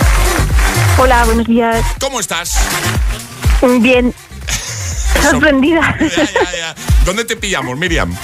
Hola, 0.98 1.24
buenos 1.26 1.48
días. 1.48 1.84
¿Cómo 2.00 2.20
estás? 2.20 2.58
Bien. 3.80 4.14
Sorprendida. 5.22 5.98
Ya, 6.00 6.24
ya, 6.24 6.58
ya. 6.58 6.76
¿Dónde 7.06 7.26
te 7.26 7.36
pillamos, 7.36 7.78
Miriam? 7.78 8.16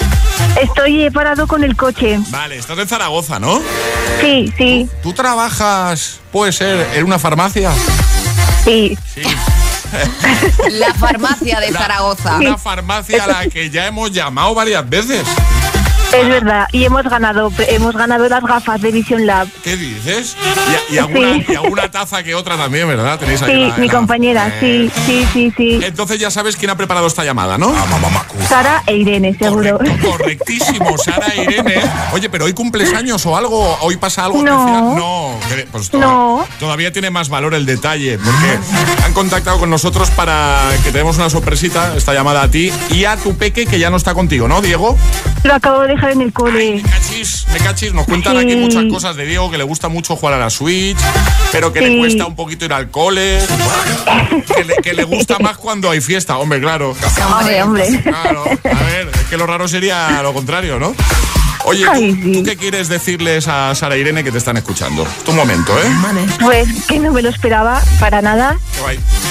Estoy 0.60 1.10
parado 1.10 1.46
con 1.46 1.64
el 1.64 1.76
coche. 1.76 2.18
Vale, 2.28 2.56
estás 2.56 2.78
en 2.78 2.88
Zaragoza, 2.88 3.38
¿no? 3.38 3.60
Sí, 4.20 4.52
sí. 4.56 4.88
¿Tú 5.02 5.12
trabajas, 5.12 6.20
puede 6.32 6.52
ser, 6.52 6.88
en 6.94 7.04
una 7.04 7.18
farmacia? 7.18 7.72
Sí. 8.64 8.96
Sí. 9.14 9.22
La 10.70 10.92
farmacia 10.94 11.60
de 11.60 11.72
Zaragoza. 11.72 12.36
Una 12.36 12.58
farmacia 12.58 13.24
a 13.24 13.26
la 13.26 13.46
que 13.48 13.70
ya 13.70 13.86
hemos 13.86 14.10
llamado 14.12 14.54
varias 14.54 14.88
veces. 14.88 15.22
Es 16.14 16.28
verdad, 16.28 16.66
y 16.72 16.84
hemos 16.84 17.02
ganado, 17.04 17.52
hemos 17.68 17.94
ganado 17.94 18.28
las 18.28 18.42
gafas 18.42 18.80
de 18.80 18.90
Vision 18.90 19.26
Lab. 19.26 19.48
¿Qué 19.62 19.76
dices? 19.76 20.36
Y, 20.90 20.94
y 20.94 20.98
alguna, 20.98 21.34
Sí. 21.34 21.44
y 21.48 21.54
alguna 21.56 21.90
taza 21.90 22.22
que 22.22 22.34
otra 22.34 22.56
también, 22.56 22.88
¿verdad? 22.88 23.18
Tenéis 23.18 23.42
ahí 23.42 23.52
Sí, 23.52 23.68
la- 23.70 23.76
mi 23.76 23.86
la- 23.88 23.92
compañera, 23.92 24.48
Eh, 24.62 24.90
sí, 24.94 25.02
sí, 25.04 25.26
sí, 25.32 25.52
sí. 25.56 25.80
Entonces 25.82 26.18
ya 26.18 26.30
sabes 26.30 26.56
quién 26.56 26.70
ha 26.70 26.76
preparado 26.76 27.06
esta 27.06 27.22
llamada, 27.24 27.58
¿no? 27.58 27.74
Sara 28.48 28.82
e 28.86 28.96
Irene, 28.96 29.36
seguro. 29.38 29.78
Correctísimo, 30.10 30.96
Sara 30.96 31.26
e 31.36 31.42
Irene. 31.42 31.82
Oye, 32.12 32.30
pero 32.30 32.46
hoy 32.46 32.54
cumples 32.54 32.94
años 32.94 33.26
o 33.26 33.36
algo, 33.36 33.76
hoy 33.82 33.96
pasa 33.96 34.24
algo 34.24 34.42
No. 34.42 34.58
especial. 34.58 34.96
No, 34.96 35.38
pues 35.72 35.90
toda- 35.90 36.06
No. 36.06 36.46
todavía 36.58 36.92
tiene 36.92 37.10
más 37.10 37.28
valor 37.28 37.52
el 37.54 37.66
detalle, 37.66 38.18
porque 38.18 38.58
han 39.04 39.12
contactado 39.12 39.58
con 39.58 39.68
nosotros 39.70 40.10
para 40.12 40.60
que 40.82 40.92
te 40.92 40.98
demos 40.98 41.16
una 41.16 41.28
sorpresita, 41.28 41.94
esta 41.96 42.14
llamada 42.14 42.42
a 42.42 42.50
ti 42.50 42.72
y 42.90 43.04
a 43.04 43.16
tu 43.16 43.36
peque 43.36 43.66
que 43.66 43.78
ya 43.78 43.90
no 43.90 43.96
está 43.96 44.14
contigo, 44.14 44.48
¿no, 44.48 44.62
Diego? 44.62 44.96
Lo 45.42 45.54
acabo 45.54 45.82
de 45.82 45.95
dejar 45.96 46.12
en 46.12 46.22
el 46.22 46.32
cole. 46.32 46.82
Me 46.82 46.82
cachis, 46.90 47.46
me 47.52 47.58
cachis, 47.58 47.92
nos 47.92 48.06
cuentan 48.06 48.36
Sí. 48.38 48.44
aquí 48.44 48.56
muchas 48.56 48.84
cosas 48.90 49.16
de 49.16 49.26
Diego, 49.26 49.50
que 49.50 49.58
le 49.58 49.64
gusta 49.64 49.88
mucho 49.88 50.16
jugar 50.16 50.34
a 50.34 50.38
la 50.38 50.50
Switch, 50.50 50.96
pero 51.52 51.72
que 51.72 51.80
le 51.80 51.88
Sí. 51.88 51.98
cuesta 51.98 52.26
un 52.26 52.36
poquito 52.36 52.64
ir 52.64 52.72
al 52.72 52.90
cole, 52.90 53.38
que 54.54 54.64
le, 54.64 54.76
que 54.76 54.94
le 54.94 55.04
gusta 55.04 55.38
más 55.38 55.56
cuando 55.56 55.90
hay 55.90 56.00
fiesta, 56.00 56.38
hombre, 56.38 56.60
claro. 56.60 56.94
Hombre, 57.38 57.62
hombre. 57.62 58.02
Claro, 58.02 58.44
a 58.44 58.82
ver, 58.84 59.08
es 59.12 59.22
que 59.28 59.36
lo 59.36 59.46
raro 59.46 59.66
sería 59.68 60.20
lo 60.22 60.32
contrario, 60.32 60.78
¿no? 60.78 60.94
Oye, 61.68 61.84
¿tú, 62.22 62.32
tú 62.32 62.42
qué 62.44 62.56
quieres 62.56 62.88
decirles 62.88 63.48
a 63.48 63.74
Sara 63.74 63.96
Irene 63.96 64.22
que 64.22 64.30
te 64.30 64.38
están 64.38 64.56
escuchando? 64.56 65.04
Tu 65.24 65.32
momento, 65.32 65.76
¿eh? 65.76 66.26
Pues 66.40 66.86
que 66.86 67.00
no 67.00 67.10
me 67.10 67.22
lo 67.22 67.28
esperaba 67.28 67.82
para 67.98 68.22
nada. 68.22 68.56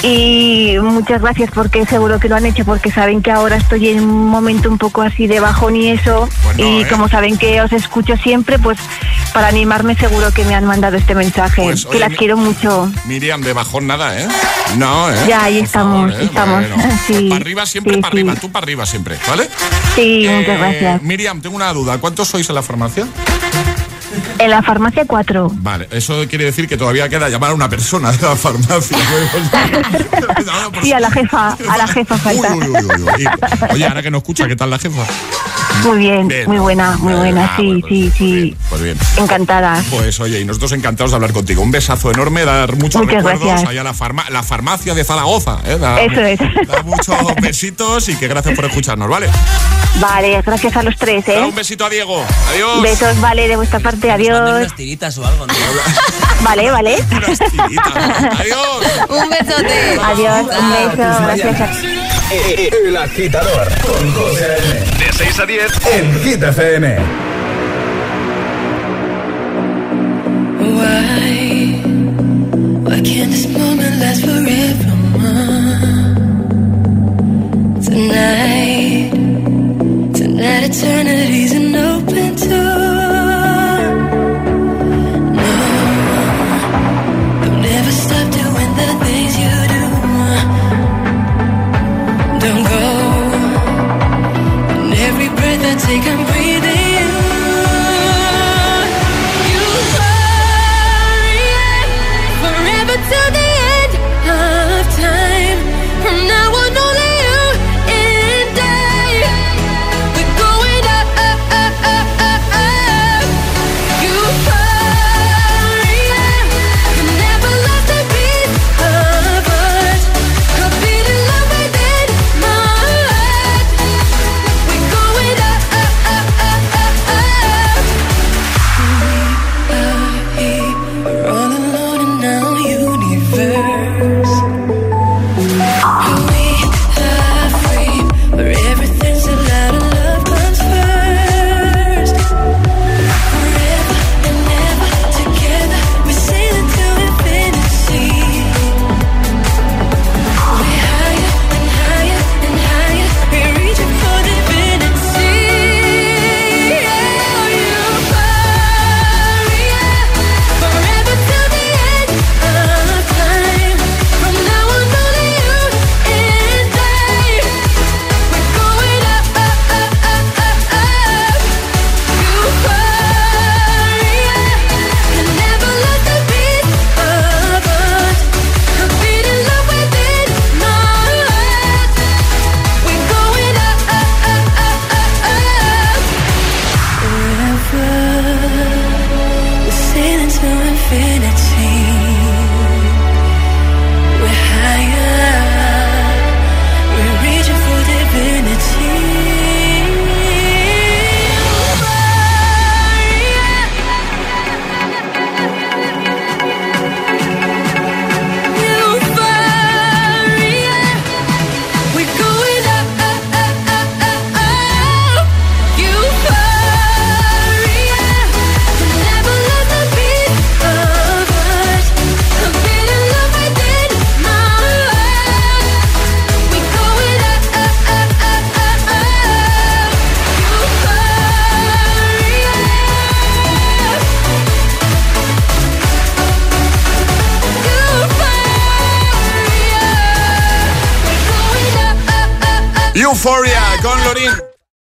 Y 0.03 0.75
muchas 0.81 1.21
gracias 1.21 1.49
porque 1.51 1.85
seguro 1.85 2.19
que 2.19 2.27
lo 2.27 2.35
han 2.35 2.45
hecho 2.45 2.65
porque 2.65 2.91
saben 2.91 3.21
que 3.21 3.31
ahora 3.31 3.55
estoy 3.55 3.87
en 3.87 4.01
un 4.01 4.25
momento 4.27 4.69
un 4.69 4.77
poco 4.77 5.01
así 5.01 5.27
de 5.27 5.39
bajón 5.39 5.77
y 5.77 5.91
eso. 5.91 6.27
Pues 6.43 6.57
no, 6.57 6.65
y 6.65 6.81
¿eh? 6.81 6.87
como 6.89 7.07
saben 7.07 7.37
que 7.37 7.61
os 7.61 7.71
escucho 7.71 8.17
siempre, 8.17 8.59
pues 8.59 8.77
para 9.35 9.49
animarme 9.49 9.95
seguro 9.97 10.31
que 10.31 10.45
me 10.45 10.55
han 10.55 10.63
mandado 10.65 10.95
este 10.95 11.13
mensaje. 11.13 11.61
Pues, 11.61 11.83
que 11.83 11.89
oye, 11.89 11.99
las 11.99 12.13
quiero 12.17 12.37
mucho. 12.37 12.89
Miriam, 13.03 13.41
de 13.41 13.51
bajón 13.51 13.85
nada, 13.85 14.17
¿eh? 14.17 14.27
No, 14.77 15.11
¿eh? 15.11 15.15
Ya, 15.27 15.43
ahí 15.43 15.55
Por 15.57 15.65
estamos, 15.65 16.09
favor, 16.11 16.21
¿eh? 16.21 16.25
estamos. 16.25 16.59
Bueno. 16.69 16.75
Sí, 17.05 17.27
Para 17.29 17.41
arriba 17.41 17.65
siempre, 17.65 17.93
sí, 17.95 18.01
para 18.01 18.11
sí. 18.13 18.17
arriba, 18.19 18.35
tú 18.39 18.49
para 18.51 18.63
arriba 18.63 18.85
siempre, 18.85 19.17
¿vale? 19.27 19.49
Sí, 19.93 20.25
Eh, 20.25 20.37
muchas 20.39 20.57
gracias. 20.57 21.01
Miriam, 21.03 21.41
tengo 21.41 21.57
una 21.57 21.71
duda. 21.73 21.97
¿Cuántos 21.99 22.29
sois 22.29 22.47
en 22.49 22.55
la 22.55 22.63
farmacia? 22.63 23.05
En 24.37 24.49
la 24.49 24.61
farmacia 24.61 25.05
4. 25.05 25.49
Vale, 25.53 25.87
eso 25.91 26.25
quiere 26.29 26.45
decir 26.45 26.67
que 26.67 26.75
todavía 26.77 27.07
queda 27.09 27.29
llamar 27.29 27.51
a 27.51 27.53
una 27.53 27.69
persona 27.69 28.11
de 28.11 28.21
la 28.21 28.35
farmacia. 28.35 28.97
Sí, 30.81 30.91
a 30.93 30.99
la 30.99 31.09
jefa, 31.09 31.57
a 31.69 31.77
la 31.77 31.87
jefa 31.87 32.17
falta. 32.17 32.53
Uy, 32.53 32.67
uy, 32.67 32.75
uy, 32.85 33.03
uy. 33.03 33.25
Oye, 33.71 33.85
ahora 33.87 34.01
que 34.03 34.11
no 34.11 34.17
escucha, 34.19 34.47
¿qué 34.47 34.55
tal 34.55 34.69
la 34.69 34.77
jefa? 34.77 35.01
Muy 35.83 35.97
bien, 35.99 36.27
Bien. 36.27 36.47
muy 36.47 36.57
buena, 36.59 36.97
muy 36.97 37.13
buena, 37.13 37.45
Ah, 37.45 37.53
sí, 37.57 37.65
bueno, 37.67 37.87
sí, 37.89 38.11
sí. 38.17 38.57
Pues 38.69 38.81
bien. 38.81 38.97
Encantada. 39.17 39.83
Pues 39.89 40.19
oye, 40.19 40.39
y 40.39 40.45
nosotros 40.45 40.71
encantados 40.73 41.11
de 41.11 41.15
hablar 41.15 41.33
contigo. 41.33 41.61
Un 41.63 41.71
besazo 41.71 42.11
enorme, 42.11 42.45
dar 42.45 42.75
muchos 42.75 43.01
Muchas 43.01 43.15
recuerdos 43.17 43.45
gracias. 43.47 43.69
allá 43.69 43.81
a 43.81 43.83
la, 43.83 43.93
farma- 43.93 44.29
la 44.29 44.43
farmacia 44.43 44.93
de 44.93 45.03
Zaragoza. 45.03 45.59
¿eh? 45.65 45.77
Da- 45.79 46.01
Eso 46.01 46.21
es. 46.21 46.39
da 46.67 46.83
muchos 46.83 47.15
besitos 47.41 48.09
y 48.09 48.15
que 48.15 48.27
gracias 48.27 48.55
por 48.55 48.65
escucharnos, 48.65 49.09
¿vale? 49.09 49.27
Vale, 49.99 50.41
gracias 50.45 50.75
a 50.75 50.83
los 50.83 50.95
tres, 50.97 51.25
Da 51.25 51.33
¿eh? 51.33 51.45
un 51.45 51.55
besito 51.55 51.85
a 51.85 51.89
Diego. 51.89 52.23
Adiós. 52.51 52.81
Besos, 52.81 53.19
vale, 53.21 53.47
de 53.47 53.55
vuestra 53.55 53.79
parte, 53.79 54.11
adiós. 54.11 54.24
Tiritas 54.75 55.17
o 55.17 55.25
algo, 55.25 55.47
¿no? 55.47 55.53
Vale, 56.41 56.69
vale. 56.69 56.95
Adiós. 58.39 58.83
Un 59.09 59.29
besote. 59.29 59.99
Adiós, 60.03 60.45
un 60.59 60.71
beso, 60.71 61.23
gracias 61.23 61.77
El 62.85 62.97
agitador 62.97 63.67
con 63.81 64.13
José. 64.13 64.57
De 64.99 65.13
6 65.13 65.39
a 65.39 65.45
10 65.45 65.87
en 65.93 66.23
Hit 66.23 66.43
FM. 66.43 66.97
Why? 70.59 71.81
Why 72.83 73.01
can't 73.01 73.31
this 73.31 73.47
moment 73.47 73.99
last 73.99 74.21
forever? 74.21 75.04